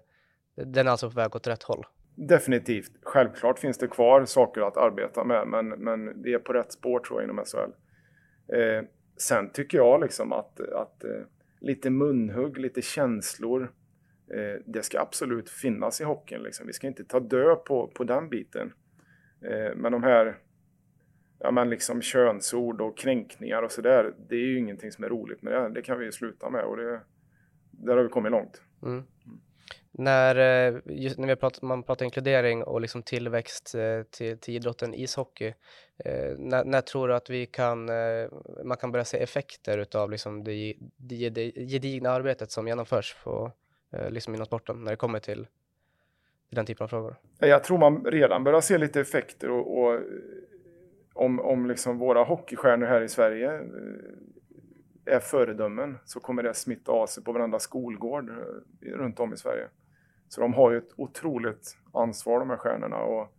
den 0.54 0.86
är 0.86 0.90
alltså 0.90 1.10
på 1.10 1.16
väg 1.16 1.36
åt 1.36 1.46
rätt 1.46 1.62
håll? 1.62 1.84
Definitivt. 2.16 2.92
Självklart 3.02 3.58
finns 3.58 3.78
det 3.78 3.88
kvar 3.88 4.24
saker 4.24 4.60
att 4.60 4.76
arbeta 4.76 5.24
med, 5.24 5.48
men, 5.48 5.68
men 5.68 6.22
det 6.22 6.32
är 6.32 6.38
på 6.38 6.52
rätt 6.52 6.72
spår 6.72 7.00
tror 7.00 7.20
jag 7.20 7.30
inom 7.30 7.44
SHL. 7.44 7.72
Eh, 8.56 8.84
sen 9.16 9.52
tycker 9.52 9.78
jag 9.78 10.00
liksom 10.00 10.32
att, 10.32 10.60
att 10.60 11.04
eh, 11.04 11.10
lite 11.60 11.90
munhugg, 11.90 12.58
lite 12.58 12.82
känslor, 12.82 13.72
eh, 14.30 14.60
det 14.66 14.82
ska 14.82 15.00
absolut 15.00 15.50
finnas 15.50 16.00
i 16.00 16.04
hockeyn. 16.04 16.42
Liksom. 16.42 16.66
Vi 16.66 16.72
ska 16.72 16.86
inte 16.86 17.04
ta 17.04 17.20
död 17.20 17.64
på, 17.64 17.88
på 17.88 18.04
den 18.04 18.28
biten. 18.28 18.72
Eh, 19.42 19.74
men 19.76 19.92
de 19.92 20.02
här 20.02 20.38
ja, 21.38 21.50
men 21.50 21.70
liksom 21.70 22.02
könsord 22.02 22.80
och 22.80 22.98
kränkningar 22.98 23.62
och 23.62 23.72
sådär, 23.72 24.14
det 24.28 24.34
är 24.34 24.46
ju 24.46 24.58
ingenting 24.58 24.92
som 24.92 25.04
är 25.04 25.08
roligt 25.08 25.42
med 25.42 25.52
det. 25.52 25.68
Det 25.68 25.82
kan 25.82 25.98
vi 25.98 26.04
ju 26.04 26.12
sluta 26.12 26.50
med 26.50 26.64
och 26.64 26.76
det, 26.76 27.00
där 27.70 27.96
har 27.96 28.02
vi 28.02 28.08
kommit 28.08 28.32
långt. 28.32 28.62
Mm. 28.82 29.04
När, 29.98 30.36
eh, 30.36 30.80
just 30.86 31.18
när 31.18 31.28
vi 31.28 31.36
pratar, 31.36 31.66
man 31.66 31.82
pratar 31.82 32.04
inkludering 32.04 32.62
och 32.64 32.80
liksom 32.80 33.02
tillväxt 33.02 33.74
eh, 33.74 34.02
till, 34.02 34.38
till 34.38 34.54
idrotten 34.54 34.94
ishockey, 34.94 35.54
eh, 36.04 36.38
när, 36.38 36.64
när, 36.64 36.80
tror 36.80 37.08
du 37.08 37.14
att 37.14 37.30
vi 37.30 37.46
kan, 37.46 37.90
man 38.64 38.76
kan 38.76 38.92
börja 38.92 39.04
se 39.04 39.18
effekter 39.18 39.78
utav 39.78 40.10
liksom 40.10 40.44
det, 40.44 40.74
det, 40.96 41.30
det 41.30 41.52
gedigna 41.52 42.10
arbetet 42.10 42.50
som 42.50 42.68
genomförs 42.68 43.16
på, 43.24 43.52
liksom 44.10 44.34
inom 44.34 44.46
sporten 44.46 44.84
när 44.84 44.90
det 44.90 44.96
kommer 44.96 45.18
till, 45.18 45.46
den 46.50 46.66
typen 46.66 46.84
av 46.84 46.88
frågor? 46.88 47.16
Jag 47.38 47.64
tror 47.64 47.78
man 47.78 48.04
redan 48.04 48.44
börjar 48.44 48.60
se 48.60 48.78
lite 48.78 49.00
effekter 49.00 49.50
och, 49.50 49.78
och 49.78 50.00
om, 51.14 51.40
om 51.40 51.66
liksom 51.66 51.98
våra 51.98 52.24
hockeystjärnor 52.24 52.86
här 52.86 53.00
i 53.00 53.08
Sverige 53.08 53.60
är 55.04 55.20
föredömen 55.20 55.98
så 56.04 56.20
kommer 56.20 56.42
det 56.42 56.54
smitta 56.54 56.92
av 56.92 57.06
sig 57.06 57.24
på 57.24 57.32
varenda 57.32 57.58
skolgård 57.58 58.30
runt 58.80 59.20
om 59.20 59.32
i 59.32 59.36
Sverige. 59.36 59.68
Så 60.28 60.40
de 60.40 60.54
har 60.54 60.70
ju 60.70 60.78
ett 60.78 60.92
otroligt 60.96 61.76
ansvar 61.92 62.38
de 62.38 62.50
här 62.50 62.56
stjärnorna 62.56 62.96
och 62.96 63.32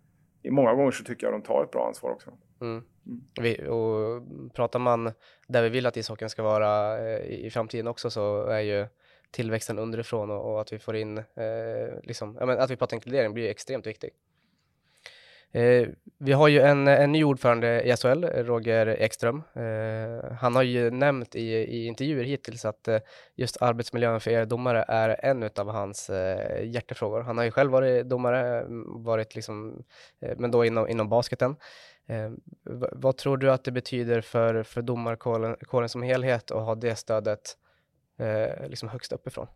i 0.44 0.52
många 0.52 0.74
gånger 0.74 0.92
så 0.92 1.04
tycker 1.04 1.28
jag 1.28 1.34
de 1.34 1.42
tar 1.42 1.64
ett 1.64 1.72
bra 1.72 1.88
ansvar 1.88 2.12
också. 2.12 2.32
Mm. 2.62 2.84
Mm. 3.06 3.24
Vi, 3.42 3.68
och 3.68 4.24
pratar 4.54 4.80
man 4.80 5.12
där 5.48 5.64
vi 5.64 5.70
vill 5.70 5.86
att 5.86 5.98
ishockeyn 5.98 6.30
ska 6.30 6.44
vara 6.44 7.00
eh, 7.00 7.20
i, 7.20 7.50
framtiden 7.50 7.88
också 7.88 8.10
så 8.10 8.46
är 8.46 8.60
ju 8.60 8.88
tillväxten 9.36 9.80
underifrån 9.80 10.32
och, 10.32 10.54
och 10.54 10.62
att 10.62 10.74
vi 10.74 10.80
får 10.80 10.96
in, 10.96 11.18
eh, 11.18 11.24
liksom, 12.04 12.38
ja, 12.40 12.46
men 12.46 12.60
att 12.60 12.72
vi 12.72 12.76
pratar 12.76 12.96
inkludering 12.96 13.34
blir 13.34 13.50
extremt 13.50 13.88
viktigt. 13.88 14.14
Eh, 15.56 15.88
vi 16.18 16.32
har 16.32 16.48
ju 16.48 16.60
en, 16.60 16.88
en 16.88 17.12
ny 17.12 17.24
ordförande 17.24 17.82
i 17.82 17.96
SHL, 17.96 18.26
Roger 18.26 18.88
Ekström. 18.88 19.44
Eh, 19.54 20.32
han 20.34 20.56
har 20.56 20.64
ju 20.64 20.92
nämnt 20.92 21.36
i, 21.36 21.54
i 21.54 21.86
intervjuer 21.86 22.24
hittills 22.24 22.66
att 22.66 22.88
eh, 22.88 23.00
just 23.36 23.62
arbetsmiljön 23.62 24.20
för 24.20 24.32
er 24.32 24.46
domare 24.46 24.86
är 24.88 25.26
en 25.26 25.50
av 25.56 25.70
hans 25.70 26.10
eh, 26.10 26.66
hjärtefrågor. 26.66 27.22
Han 27.22 27.38
har 27.38 27.46
ju 27.46 27.52
själv 27.52 27.72
varit 27.72 28.10
domare, 28.10 28.66
varit 28.86 29.36
liksom, 29.36 29.84
eh, 30.22 30.36
men 30.38 30.52
då 30.52 30.66
inom, 30.66 30.88
inom 30.88 31.10
basketen. 31.10 31.56
Eh, 32.08 32.32
vad 32.92 33.18
tror 33.18 33.38
du 33.38 33.52
att 33.52 33.64
det 33.64 33.72
betyder 33.72 34.22
för, 34.22 34.64
för 34.64 34.82
domarkåren 34.82 35.90
som 35.90 36.04
helhet 36.04 36.52
att 36.52 36.66
ha 36.66 36.76
det 36.76 36.96
stödet 36.96 37.58
liksom 38.68 38.90
högst 38.90 39.12
uppifrån? 39.12 39.48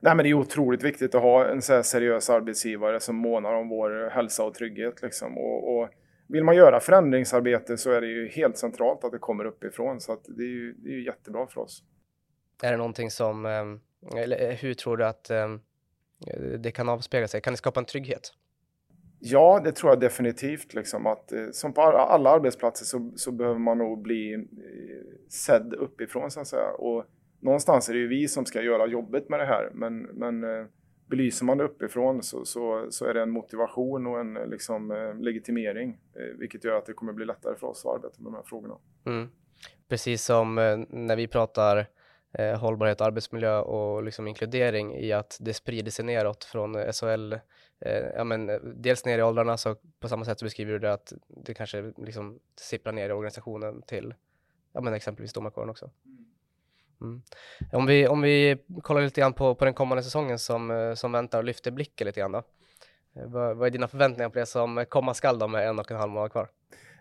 Nej, 0.00 0.16
men 0.16 0.24
det 0.24 0.30
är 0.30 0.34
otroligt 0.34 0.82
viktigt 0.82 1.14
att 1.14 1.22
ha 1.22 1.46
en 1.46 1.62
så 1.62 1.82
seriös 1.82 2.30
arbetsgivare 2.30 3.00
som 3.00 3.16
månar 3.16 3.54
om 3.54 3.68
vår 3.68 4.10
hälsa 4.10 4.44
och 4.44 4.54
trygghet. 4.54 5.02
Liksom. 5.02 5.38
Och, 5.38 5.76
och, 5.76 5.88
vill 6.26 6.44
man 6.44 6.56
göra 6.56 6.80
förändringsarbete 6.80 7.76
så 7.76 7.90
är 7.90 8.00
det 8.00 8.06
ju 8.06 8.28
helt 8.28 8.58
centralt 8.58 9.04
att 9.04 9.12
det 9.12 9.18
kommer 9.18 9.44
uppifrån. 9.44 10.00
Så 10.00 10.20
det 10.28 10.42
är, 10.42 10.46
ju, 10.46 10.72
det 10.72 10.88
är 10.90 10.94
ju 10.94 11.04
jättebra 11.04 11.46
för 11.46 11.60
oss. 11.60 11.82
Är 12.62 12.70
det 12.70 12.76
någonting 12.76 13.10
som, 13.10 13.46
ehm, 13.46 13.80
eller 14.16 14.50
eh, 14.50 14.54
hur 14.54 14.74
tror 14.74 14.96
du 14.96 15.04
att 15.04 15.30
ehm, 15.30 15.60
det 16.58 16.70
kan 16.70 16.88
avspegla 16.88 17.28
sig? 17.28 17.40
Kan 17.40 17.52
det 17.52 17.56
skapa 17.56 17.80
en 17.80 17.86
trygghet? 17.86 18.32
Ja, 19.18 19.60
det 19.64 19.72
tror 19.72 19.92
jag 19.92 20.00
definitivt. 20.00 20.74
Liksom, 20.74 21.06
att, 21.06 21.32
eh, 21.32 21.46
som 21.52 21.72
på 21.72 21.82
alla 21.82 22.30
arbetsplatser 22.30 22.84
så, 22.84 23.12
så 23.16 23.32
behöver 23.32 23.58
man 23.58 23.78
nog 23.78 24.02
bli 24.02 24.34
eh, 24.34 24.40
sedd 25.28 25.74
uppifrån 25.74 26.30
så 26.30 26.40
att 26.40 26.46
säga. 26.46 26.70
Och 26.70 27.04
någonstans 27.40 27.88
är 27.88 27.92
det 27.92 27.98
ju 27.98 28.08
vi 28.08 28.28
som 28.28 28.46
ska 28.46 28.62
göra 28.62 28.86
jobbet 28.86 29.28
med 29.28 29.40
det 29.40 29.46
här. 29.46 29.70
Men, 29.74 30.02
men 30.02 30.44
eh, 30.44 30.66
belyser 31.06 31.44
man 31.44 31.58
det 31.58 31.64
uppifrån 31.64 32.22
så, 32.22 32.44
så, 32.44 32.86
så 32.90 33.04
är 33.04 33.14
det 33.14 33.22
en 33.22 33.30
motivation 33.30 34.06
och 34.06 34.20
en 34.20 34.34
liksom, 34.34 34.90
eh, 34.90 35.14
legitimering. 35.14 35.98
Eh, 36.16 36.38
vilket 36.38 36.64
gör 36.64 36.74
att 36.76 36.86
det 36.86 36.92
kommer 36.92 37.12
bli 37.12 37.24
lättare 37.24 37.54
för 37.56 37.66
oss 37.66 37.86
att 37.86 37.94
arbeta 37.94 38.22
med 38.22 38.32
de 38.32 38.34
här 38.34 38.44
frågorna. 38.46 38.74
Mm. 39.06 39.28
Precis 39.88 40.24
som 40.24 40.54
när 40.88 41.16
vi 41.16 41.28
pratar 41.28 41.86
eh, 42.32 42.60
hållbarhet, 42.60 43.00
arbetsmiljö 43.00 43.58
och 43.58 44.02
liksom 44.02 44.28
inkludering 44.28 44.96
i 44.96 45.12
att 45.12 45.38
det 45.40 45.54
sprider 45.54 45.90
sig 45.90 46.04
neråt 46.04 46.44
från 46.44 46.74
eh, 46.74 46.92
SHL, 46.92 47.32
eh, 47.80 48.06
ja 48.14 48.24
men 48.24 48.50
eh, 48.50 48.60
dels 48.60 49.04
ner 49.04 49.18
i 49.18 49.22
åldrarna, 49.22 49.56
så 49.56 49.76
på 50.00 50.08
samma 50.08 50.24
sätt 50.24 50.38
så 50.38 50.44
beskriver 50.44 50.72
du 50.72 50.78
det 50.78 50.92
att 50.92 51.12
det 51.28 51.54
kanske 51.54 51.92
liksom 51.96 52.40
sipprar 52.60 52.92
ner 52.92 53.10
i 53.10 53.12
organisationen 53.12 53.82
till, 53.82 54.14
ja 54.72 54.80
men 54.80 54.94
exempelvis 54.94 55.32
domarkåren 55.32 55.70
också. 55.70 55.90
Mm. 56.04 56.19
Mm. 57.00 57.22
Om, 57.72 57.86
vi, 57.86 58.08
om 58.08 58.22
vi 58.22 58.56
kollar 58.82 59.00
lite 59.00 59.20
grann 59.20 59.32
på, 59.32 59.54
på 59.54 59.64
den 59.64 59.74
kommande 59.74 60.02
säsongen 60.02 60.38
som, 60.38 60.70
eh, 60.70 60.94
som 60.94 61.12
väntar 61.12 61.38
och 61.38 61.44
lyfter 61.44 61.70
blicken 61.70 62.06
lite 62.06 62.20
grann 62.20 62.32
då. 62.32 62.42
Eh, 63.16 63.26
vad, 63.26 63.56
vad 63.56 63.66
är 63.66 63.70
dina 63.70 63.88
förväntningar 63.88 64.28
på 64.28 64.38
det 64.38 64.46
som 64.46 64.84
komma 64.88 65.14
skall 65.14 65.38
då 65.38 65.48
med 65.48 65.68
en 65.68 65.78
och 65.78 65.90
en 65.90 65.96
halv 65.96 66.12
månad 66.12 66.32
kvar? 66.32 66.48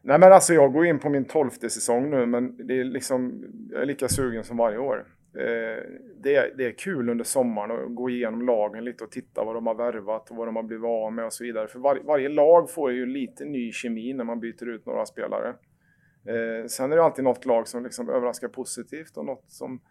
Nej 0.01 0.19
men 0.19 0.33
alltså 0.33 0.53
jag 0.53 0.73
går 0.73 0.85
in 0.85 0.99
på 0.99 1.09
min 1.09 1.25
tolfte 1.25 1.69
säsong 1.69 2.09
nu 2.09 2.25
men 2.25 2.67
det 2.67 2.79
är 2.79 2.83
liksom, 2.83 3.43
jag 3.71 3.81
är 3.81 3.85
lika 3.85 4.07
sugen 4.07 4.43
som 4.43 4.57
varje 4.57 4.77
år. 4.77 5.05
Eh, 5.37 5.83
det, 6.23 6.35
är, 6.35 6.53
det 6.57 6.65
är 6.65 6.71
kul 6.71 7.09
under 7.09 7.25
sommaren 7.25 7.71
att 7.71 7.95
gå 7.95 8.09
igenom 8.09 8.45
lagen 8.45 8.85
lite 8.85 9.03
och 9.03 9.11
titta 9.11 9.43
vad 9.43 9.55
de 9.55 9.67
har 9.67 9.75
värvat 9.75 10.29
och 10.29 10.35
vad 10.35 10.47
de 10.47 10.55
har 10.55 10.63
blivit 10.63 10.85
av 10.85 11.13
med 11.13 11.25
och 11.25 11.33
så 11.33 11.43
vidare. 11.43 11.67
För 11.67 11.79
var, 11.79 11.99
varje 12.03 12.29
lag 12.29 12.71
får 12.71 12.91
ju 12.91 13.05
lite 13.05 13.45
ny 13.45 13.71
kemi 13.71 14.13
när 14.13 14.23
man 14.23 14.39
byter 14.39 14.69
ut 14.69 14.85
några 14.85 15.05
spelare. 15.05 15.53
Eh, 16.29 16.67
sen 16.67 16.91
är 16.91 16.95
det 16.95 17.03
alltid 17.03 17.23
något 17.23 17.45
lag 17.45 17.67
som 17.67 17.83
liksom 17.83 18.09
överraskar 18.09 18.47
positivt 18.47 19.17
och 19.17 19.25
något 19.25 19.51
som 19.51 19.81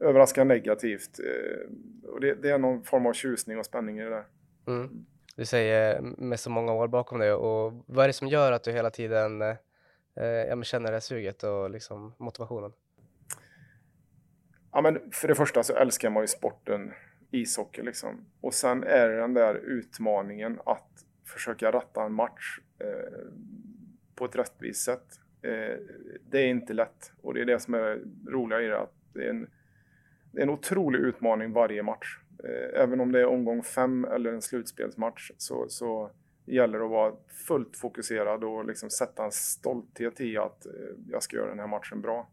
överraskar 0.00 0.44
negativt. 0.44 1.18
Eh, 1.18 2.10
och 2.10 2.20
det, 2.20 2.34
det 2.34 2.50
är 2.50 2.58
någon 2.58 2.84
form 2.84 3.06
av 3.06 3.12
tjusning 3.12 3.58
och 3.58 3.66
spänning 3.66 3.98
i 3.98 4.04
det 4.04 4.10
där. 4.10 4.24
Mm. 4.66 5.06
Du 5.36 5.44
säger 5.44 6.00
med 6.00 6.40
så 6.40 6.50
många 6.50 6.72
år 6.72 6.88
bakom 6.88 7.18
dig 7.18 7.32
och 7.32 7.84
vad 7.86 8.04
är 8.04 8.08
det 8.08 8.12
som 8.12 8.28
gör 8.28 8.52
att 8.52 8.64
du 8.64 8.72
hela 8.72 8.90
tiden 8.90 9.42
eh, 9.42 9.56
men 10.48 10.64
känner 10.64 10.86
det 10.86 10.94
här 10.94 11.00
suget 11.00 11.42
och 11.42 11.70
liksom 11.70 12.14
motivationen? 12.18 12.72
Ja, 14.72 14.80
men 14.80 15.10
för 15.10 15.28
det 15.28 15.34
första 15.34 15.62
så 15.62 15.74
älskar 15.74 16.10
man 16.10 16.22
ju 16.22 16.26
sporten 16.26 16.92
ishockey 17.30 17.82
liksom. 17.82 18.26
Och 18.40 18.54
sen 18.54 18.84
är 18.84 19.08
det 19.08 19.16
den 19.16 19.34
där 19.34 19.54
utmaningen 19.54 20.60
att 20.64 20.88
försöka 21.26 21.72
ratta 21.72 22.02
en 22.02 22.12
match 22.12 22.60
eh, 22.78 23.32
på 24.14 24.24
ett 24.24 24.36
rättvist 24.36 24.84
sätt. 24.84 25.20
Eh, 25.42 25.76
det 26.30 26.38
är 26.38 26.46
inte 26.46 26.72
lätt 26.72 27.12
och 27.22 27.34
det 27.34 27.40
är 27.40 27.44
det 27.44 27.60
som 27.60 27.74
är 27.74 27.80
det 27.80 28.30
roliga 28.30 28.60
i 28.60 28.66
det. 28.66 28.80
Att 28.80 28.94
det, 29.14 29.24
är 29.24 29.30
en, 29.30 29.50
det 30.32 30.38
är 30.38 30.42
en 30.42 30.50
otrolig 30.50 30.98
utmaning 30.98 31.52
varje 31.52 31.82
match. 31.82 32.18
Eh, 32.44 32.82
även 32.82 33.00
om 33.00 33.12
det 33.12 33.20
är 33.20 33.26
omgång 33.26 33.62
fem 33.62 34.04
eller 34.04 34.32
en 34.32 34.42
slutspelsmatch 34.42 35.30
så, 35.36 35.68
så 35.68 36.10
gäller 36.46 36.78
det 36.78 36.84
att 36.84 36.90
vara 36.90 37.14
fullt 37.46 37.76
fokuserad 37.76 38.44
och 38.44 38.64
liksom 38.64 38.90
sätta 38.90 39.24
en 39.24 39.32
stolthet 39.32 40.20
i 40.20 40.36
att 40.36 40.66
eh, 40.66 40.72
jag 41.08 41.22
ska 41.22 41.36
göra 41.36 41.48
den 41.48 41.58
här 41.58 41.66
matchen 41.66 42.00
bra. 42.00 42.28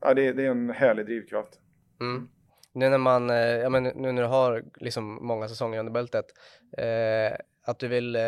Ja, 0.00 0.14
det, 0.14 0.32
det 0.32 0.46
är 0.46 0.50
en 0.50 0.70
härlig 0.70 1.06
drivkraft. 1.06 1.60
Mm. 2.00 2.28
Nu 2.72 2.88
när 2.88 2.98
man, 2.98 3.28
ja 3.28 3.68
men 3.68 3.82
nu 3.82 4.12
när 4.12 4.22
du 4.22 4.28
har 4.28 4.64
liksom 4.76 5.26
många 5.26 5.48
säsonger 5.48 5.78
under 5.78 5.92
bältet, 5.92 6.26
eh, 6.78 7.38
att 7.66 7.78
du 7.78 7.88
vill, 7.88 8.16
eh, 8.16 8.22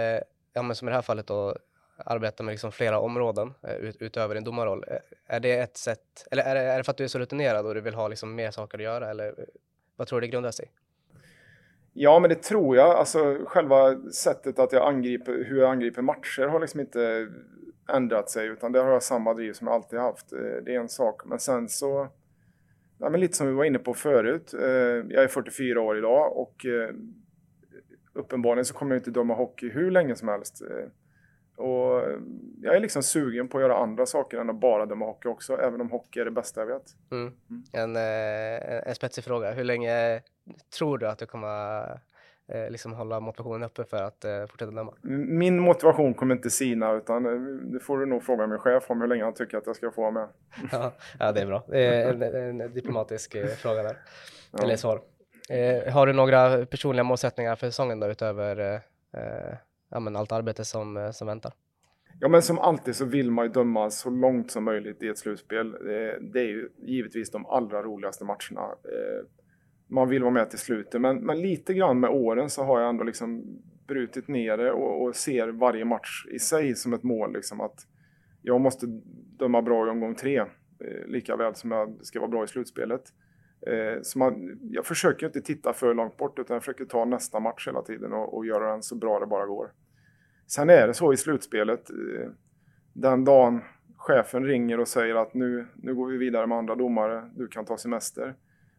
ja 0.52 0.62
men 0.62 0.76
som 0.76 0.88
i 0.88 0.90
det 0.90 0.94
här 0.94 1.02
fallet 1.02 1.26
då, 1.26 1.56
arbeta 2.06 2.42
med 2.42 2.52
liksom 2.52 2.72
flera 2.72 2.98
områden 2.98 3.54
eh, 3.62 3.76
ut, 3.76 3.96
utöver 4.00 4.34
din 4.34 4.44
domarroll. 4.44 4.84
Eh, 4.88 4.96
är 5.26 5.40
det 5.40 5.58
ett 5.58 5.76
sätt, 5.76 6.26
eller 6.30 6.42
är 6.42 6.54
det, 6.54 6.60
är 6.60 6.78
det 6.78 6.84
för 6.84 6.90
att 6.90 6.96
du 6.96 7.04
är 7.04 7.08
så 7.08 7.18
rutinerad 7.18 7.66
och 7.66 7.74
du 7.74 7.80
vill 7.80 7.94
ha 7.94 8.08
liksom 8.08 8.34
mer 8.34 8.50
saker 8.50 8.78
att 8.78 8.84
göra 8.84 9.10
eller 9.10 9.26
eh, 9.26 9.44
vad 9.96 10.08
tror 10.08 10.20
du 10.20 10.26
det 10.26 10.30
grundar 10.30 10.50
sig? 10.50 10.72
Ja, 11.92 12.18
men 12.18 12.30
det 12.30 12.42
tror 12.42 12.76
jag. 12.76 12.90
Alltså 12.90 13.38
själva 13.46 13.96
sättet 14.12 14.58
att 14.58 14.72
jag 14.72 14.88
angriper, 14.88 15.44
hur 15.44 15.60
jag 15.60 15.70
angriper 15.70 16.02
matcher 16.02 16.42
har 16.42 16.60
liksom 16.60 16.80
inte 16.80 17.28
ändrat 17.92 18.30
sig, 18.30 18.46
utan 18.46 18.72
där 18.72 18.84
har 18.84 18.90
jag 18.90 19.02
samma 19.02 19.34
driv 19.34 19.52
som 19.52 19.66
jag 19.66 19.74
alltid 19.74 19.98
haft. 19.98 20.30
Det 20.62 20.74
är 20.74 20.80
en 20.80 20.88
sak, 20.88 21.22
men 21.24 21.38
sen 21.38 21.68
så, 21.68 22.08
ja, 22.98 23.10
men 23.10 23.20
lite 23.20 23.36
som 23.36 23.46
vi 23.46 23.52
var 23.52 23.64
inne 23.64 23.78
på 23.78 23.94
förut. 23.94 24.50
Jag 25.08 25.24
är 25.24 25.28
44 25.28 25.80
år 25.80 25.98
idag 25.98 26.36
och 26.36 26.66
uppenbarligen 28.12 28.64
så 28.64 28.74
kommer 28.74 28.94
jag 28.94 29.00
inte 29.00 29.10
döma 29.10 29.34
hockey 29.34 29.68
hur 29.68 29.90
länge 29.90 30.16
som 30.16 30.28
helst. 30.28 30.62
Eh, 31.58 31.64
Och 31.64 32.02
jag 32.62 32.76
är 32.76 32.80
liksom 32.80 33.02
sugen 33.02 33.48
på 33.48 33.58
att 33.58 33.62
göra 33.62 33.76
andra 33.76 34.06
saker 34.06 34.38
än 34.38 34.50
att 34.50 34.60
bara 34.60 34.86
döma 34.86 35.04
hockey 35.04 35.28
också, 35.28 35.58
även 35.60 35.80
om 35.80 35.90
hockey 35.90 36.20
är 36.20 36.24
det 36.24 36.30
bästa 36.30 36.60
jag 36.60 36.66
vet. 36.66 36.82
Mm. 37.10 37.32
En, 37.72 37.96
eh, 37.96 38.88
en 38.88 38.94
spetsig 38.94 39.24
fråga. 39.24 39.50
Hur 39.50 39.64
länge 39.64 40.20
tror 40.78 40.98
du 40.98 41.08
att 41.08 41.18
du 41.18 41.26
kommer 41.26 41.90
eh, 42.52 42.70
liksom 42.70 42.92
hålla 42.92 43.20
motivationen 43.20 43.62
uppe 43.62 43.84
för 43.84 44.02
att 44.02 44.24
eh, 44.24 44.46
fortsätta 44.46 44.70
döma? 44.70 44.94
Min 45.02 45.58
motivation 45.60 46.14
kommer 46.14 46.34
inte 46.34 46.50
sina, 46.50 46.92
utan 46.92 47.26
eh, 47.26 47.32
det 47.72 47.80
får 47.80 47.98
du 47.98 48.06
nog 48.06 48.22
fråga 48.22 48.46
min 48.46 48.58
chef 48.58 48.90
om 48.90 49.00
hur 49.00 49.08
länge 49.08 49.24
han 49.24 49.34
tycker 49.34 49.58
att 49.58 49.66
jag 49.66 49.76
ska 49.76 49.90
få 49.90 50.00
vara 50.00 50.10
med. 50.10 50.28
ja, 50.72 50.92
ja, 51.18 51.32
det 51.32 51.40
är 51.40 51.46
bra. 51.46 51.64
En, 51.72 52.60
en 52.60 52.74
diplomatisk 52.74 53.34
eh, 53.34 53.46
fråga 53.46 53.82
där. 53.82 53.96
Ja. 54.52 54.62
Eller 54.62 54.76
svar. 54.76 55.00
Eh, 55.50 55.92
har 55.92 56.06
du 56.06 56.12
några 56.12 56.66
personliga 56.66 57.04
målsättningar 57.04 57.56
för 57.56 57.66
säsongen 57.66 58.00
då 58.00 58.06
utöver 58.06 58.58
eh, 58.60 59.22
eh, 59.22 59.54
ja, 59.88 60.00
men 60.00 60.16
allt 60.16 60.32
arbete 60.32 60.64
som, 60.64 60.96
eh, 60.96 61.10
som 61.10 61.26
väntar? 61.26 61.52
Ja, 62.20 62.28
men 62.28 62.42
som 62.42 62.58
alltid 62.58 62.96
så 62.96 63.04
vill 63.04 63.30
man 63.30 63.44
ju 63.44 63.52
döma 63.52 63.90
så 63.90 64.10
långt 64.10 64.50
som 64.50 64.64
möjligt 64.64 65.02
i 65.02 65.08
ett 65.08 65.18
slutspel. 65.18 65.74
Eh, 65.74 66.20
det, 66.20 66.40
är 66.40 66.48
ju 66.48 66.68
givetvis 66.76 67.30
de 67.30 67.46
allra 67.46 67.82
roligaste 67.82 68.24
matcherna. 68.24 68.62
Eh, 68.62 69.26
man 69.86 70.08
vill 70.08 70.22
vara 70.22 70.32
med 70.32 70.50
till 70.50 70.58
slutet, 70.58 71.00
men, 71.00 71.16
men 71.16 71.40
lite 71.40 71.74
grann 71.74 72.00
med 72.00 72.10
åren 72.10 72.50
så 72.50 72.64
har 72.64 72.80
jag 72.80 72.88
ändå 72.88 73.04
liksom 73.04 73.58
brutit 73.86 74.28
ner 74.28 74.56
det 74.56 74.72
och, 74.72 75.02
och 75.02 75.16
ser 75.16 75.48
varje 75.48 75.84
match 75.84 76.26
i 76.30 76.38
sig 76.38 76.74
som 76.74 76.92
ett 76.92 77.02
mål. 77.02 77.32
Liksom 77.32 77.60
att 77.60 77.86
jag 78.42 78.60
måste 78.60 78.86
döma 79.38 79.62
bra 79.62 79.86
i 79.86 79.90
omgång 79.90 80.14
tre, 80.14 80.44
lika 81.06 81.36
väl 81.36 81.54
som 81.54 81.70
jag 81.70 81.98
ska 82.02 82.20
vara 82.20 82.30
bra 82.30 82.44
i 82.44 82.48
slutspelet. 82.48 83.12
Eh, 83.66 84.02
så 84.02 84.18
man, 84.18 84.58
jag 84.62 84.86
försöker 84.86 85.26
inte 85.26 85.40
titta 85.40 85.72
för 85.72 85.94
långt 85.94 86.16
bort, 86.16 86.38
utan 86.38 86.54
jag 86.54 86.62
försöker 86.62 86.84
ta 86.84 87.04
nästa 87.04 87.40
match 87.40 87.66
hela 87.66 87.82
tiden 87.82 88.12
och, 88.12 88.36
och 88.36 88.46
göra 88.46 88.70
den 88.70 88.82
så 88.82 88.94
bra 88.94 89.20
det 89.20 89.26
bara 89.26 89.46
går. 89.46 89.72
Sen 90.46 90.70
är 90.70 90.86
det 90.86 90.94
så 90.94 91.12
i 91.12 91.16
slutspelet, 91.16 91.90
eh, 91.90 92.30
den 92.92 93.24
dagen 93.24 93.60
chefen 93.96 94.44
ringer 94.44 94.80
och 94.80 94.88
säger 94.88 95.14
att 95.14 95.34
nu, 95.34 95.66
nu 95.76 95.94
går 95.94 96.06
vi 96.06 96.16
vidare 96.16 96.46
med 96.46 96.58
andra 96.58 96.74
domare, 96.74 97.30
du 97.34 97.48
kan 97.48 97.64
ta 97.64 97.76
semester. 97.76 98.34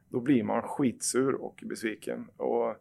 Då 0.09 0.19
blir 0.19 0.43
man 0.43 0.61
skitsur 0.61 1.33
och 1.33 1.63
besviken. 1.65 2.27
Och 2.37 2.75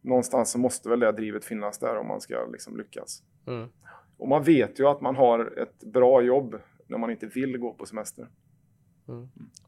någonstans 0.00 0.50
så 0.50 0.58
måste 0.58 0.88
väl 0.88 1.00
det 1.00 1.12
drivet 1.12 1.44
finnas 1.44 1.78
där 1.78 1.96
om 1.96 2.06
man 2.06 2.20
ska 2.20 2.46
liksom 2.46 2.76
lyckas. 2.76 3.22
Mm. 3.46 3.68
Och 4.16 4.28
man 4.28 4.42
vet 4.42 4.80
ju 4.80 4.86
att 4.86 5.00
man 5.00 5.16
har 5.16 5.58
ett 5.58 5.84
bra 5.84 6.22
jobb 6.22 6.60
när 6.86 6.98
man 6.98 7.10
inte 7.10 7.26
vill 7.26 7.58
gå 7.58 7.74
på 7.74 7.86
semester. 7.86 8.28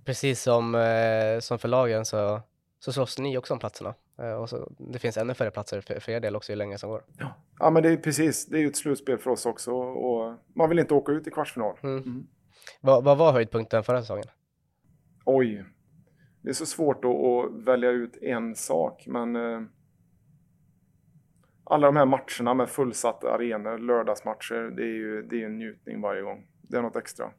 Precis 0.04 0.42
som, 0.42 0.74
eh, 0.74 1.40
som 1.40 1.58
för 1.58 1.68
lagen 1.68 2.04
så, 2.04 2.40
så 2.78 2.92
slåss 2.92 3.18
ni 3.18 3.38
också 3.38 3.54
om 3.54 3.60
platserna. 3.60 3.94
Eh, 4.18 4.32
och 4.32 4.48
så, 4.48 4.72
det 4.78 4.98
finns 4.98 5.16
ännu 5.16 5.34
färre 5.34 5.50
platser 5.50 5.80
för, 5.80 6.00
för 6.00 6.12
er 6.12 6.20
del 6.20 6.36
också 6.36 6.52
ju 6.52 6.56
längre 6.56 6.78
som 6.78 6.90
går. 6.90 7.04
Ja 7.58 7.70
men 7.70 7.82
det 7.82 7.88
är 7.88 7.96
precis, 7.96 8.46
det 8.46 8.56
är 8.56 8.60
ju 8.60 8.68
ett 8.68 8.76
slutspel 8.76 9.18
för 9.18 9.30
oss 9.30 9.46
också 9.46 9.72
och 9.72 10.36
man 10.54 10.68
vill 10.68 10.78
inte 10.78 10.94
åka 10.94 11.12
ut 11.12 11.26
i 11.26 11.30
kvartsfinal. 11.30 11.76
Mm. 11.82 12.26
Vad, 12.80 13.04
vad 13.04 13.18
var 13.18 13.32
höjdpunkten 13.32 13.84
förra 13.84 14.00
säsongen? 14.00 14.26
Oj, 15.24 15.64
det 16.42 16.48
är 16.48 16.52
så 16.52 16.66
svårt 16.66 17.04
att, 17.04 17.10
att 17.10 17.64
välja 17.64 17.90
ut 17.90 18.16
en 18.22 18.54
sak 18.54 19.04
men 19.06 19.36
eh, 19.36 19.62
alla 21.64 21.86
de 21.86 21.96
här 21.96 22.06
matcherna 22.06 22.54
med 22.54 22.68
fullsatta 22.68 23.34
arenor, 23.34 23.78
lördagsmatcher, 23.78 24.76
det 24.76 24.82
är 24.82 24.94
ju 24.94 25.22
det 25.22 25.42
är 25.42 25.46
en 25.46 25.58
njutning 25.58 26.00
varje 26.00 26.22
gång. 26.22 26.46
Det 26.62 26.76
är 26.76 26.82
något 26.82 26.96
extra. 26.96 27.30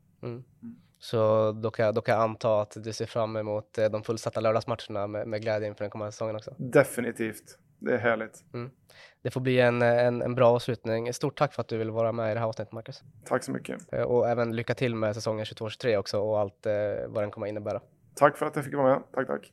Så 1.03 1.51
då 1.51 1.71
kan, 1.71 1.85
jag- 1.85 1.95
då 1.95 2.01
kan 2.01 2.15
jag 2.15 2.23
anta 2.23 2.61
att 2.61 2.77
du 2.83 2.93
ser 2.93 3.05
fram 3.05 3.35
emot 3.37 3.77
eh, 3.77 3.85
de 3.89 4.03
fullsatta 4.03 4.39
lördagsmatcherna 4.39 5.07
med, 5.07 5.27
med 5.27 5.41
glädje 5.41 5.67
inför 5.67 5.83
den 5.83 5.89
kommande 5.91 6.11
säsongen 6.11 6.35
också. 6.35 6.51
Definitivt. 6.57 7.57
Det 7.79 7.93
är 7.93 7.97
härligt. 7.97 8.43
Det 9.21 9.31
får 9.31 9.41
bli 9.41 9.59
en, 9.59 9.81
en, 9.81 10.21
en 10.21 10.35
bra 10.35 10.49
avslutning. 10.49 11.13
Stort 11.13 11.37
tack 11.37 11.53
för 11.53 11.61
att 11.61 11.67
du 11.67 11.77
ville 11.77 11.91
vara 11.91 12.11
med 12.11 12.31
i 12.31 12.33
det 12.33 12.39
här 12.39 12.47
avsnittet 12.47 12.71
Marcus. 12.73 13.03
Tack 13.25 13.43
så 13.43 13.51
mycket. 13.51 13.93
Eh, 13.93 14.01
Och 14.03 14.29
även 14.29 14.55
lycka 14.55 14.73
till 14.75 14.95
med 14.95 15.15
säsongen 15.15 15.45
22-23 15.45 15.97
också 15.97 16.19
och 16.19 16.39
allt 16.39 16.65
eh, 16.65 16.73
vad 17.07 17.23
den 17.23 17.31
kommer 17.31 17.47
innebära. 17.47 17.81
Tack 18.15 18.37
för 18.37 18.45
att 18.45 18.55
jag 18.55 18.65
fick 18.65 18.75
vara 18.75 18.93
med. 18.93 19.03
Tack, 19.13 19.27
tack. 19.27 19.51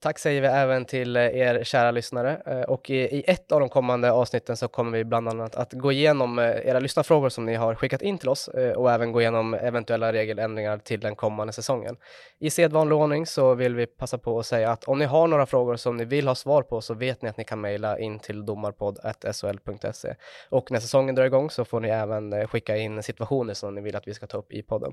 Tack 0.00 0.18
säger 0.18 0.40
vi 0.40 0.46
även 0.46 0.84
till 0.84 1.16
eh, 1.16 1.22
er 1.22 1.64
kära 1.64 1.90
lyssnare 1.90 2.42
eh, 2.46 2.60
och 2.60 2.90
i, 2.90 3.24
ett 3.26 3.52
av 3.52 3.60
de 3.60 3.68
kommande 3.68 4.12
avsnitten 4.12 4.56
så 4.56 4.68
kommer 4.68 4.98
vi 4.98 5.04
bland 5.04 5.28
annat 5.28 5.56
att 5.56 5.72
gå 5.72 5.92
igenom 5.92 6.38
eh, 6.38 6.44
era 6.44 6.80
lyssnarfrågor 6.80 7.28
som 7.28 7.46
ni 7.46 7.54
har 7.54 7.74
skickat 7.74 8.02
in 8.02 8.18
till 8.18 8.28
oss 8.28 8.48
och 8.76 8.92
även 8.92 9.12
gå 9.12 9.20
igenom 9.20 9.54
eventuella 9.54 10.12
regeländringar 10.12 10.78
till 10.78 11.00
den 11.00 11.16
kommande 11.16 11.52
säsongen. 11.52 11.96
I 12.38 12.50
sedvanlig 12.50 12.98
ordning 12.98 13.26
så 13.26 13.54
vill 13.54 13.74
vi 13.74 13.86
passa 13.86 14.18
på 14.18 14.38
att 14.38 14.46
säga 14.46 14.70
att 14.70 14.84
om 14.84 14.98
ni 14.98 15.04
har 15.04 15.26
några 15.26 15.46
frågor 15.46 15.76
som 15.76 15.96
ni 15.96 16.04
vill 16.04 16.28
ha 16.28 16.34
svar 16.34 16.62
på 16.62 16.80
så 16.80 16.94
vet 16.94 17.22
ni 17.22 17.28
att 17.28 17.36
ni 17.36 17.44
kan 17.44 17.60
mejla 17.60 17.98
in 17.98 18.18
till 18.18 18.46
domarpodd.sol.se 18.46 20.14
och 20.48 20.70
när 20.70 20.80
säsongen 20.80 21.14
drar 21.14 21.24
igång 21.24 21.50
så 21.50 21.64
får 21.64 21.80
ni 21.80 21.88
även 21.88 22.48
skicka 22.48 22.76
in 22.76 23.02
situationer 23.02 23.54
som 23.54 23.74
ni 23.74 23.80
vill 23.80 23.96
att 23.96 24.08
vi 24.08 24.14
ska 24.14 24.26
ta 24.26 24.38
upp 24.38 24.52
i 24.52 24.62
podden. 24.62 24.92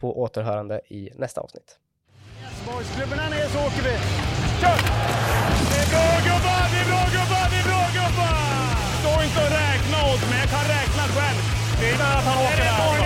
På 0.00 0.20
återhörande 0.20 0.80
i 0.88 1.10
nästa 1.14 1.40
avsnitt. 1.40 1.78
Boysklubborna 2.66 3.28
ner 3.28 3.48
så 3.52 3.58
åker 3.58 3.82
vi. 3.82 3.94
Kör! 4.60 4.78
Det 5.70 5.78
är 5.82 5.88
bra 5.92 6.08
gubbar, 6.28 6.62
det 6.72 6.78
är 6.82 6.86
bra 6.90 7.04
gubbar, 7.16 7.46
det 7.52 7.58
är 7.62 7.66
bra 7.70 7.82
gubbar! 7.98 8.34
Stå 9.00 9.22
inte 9.24 9.40
och 9.46 9.52
räkna 9.62 9.98
åt 10.12 10.22
mig, 10.30 10.38
jag 10.40 10.50
kan 10.50 10.64
räkna 10.76 11.02
själv. 11.16 11.40
Det 11.80 11.90
är 11.90 11.94
att 11.94 12.24
han 12.24 12.38
åker 12.44 12.56
där. 12.56 12.99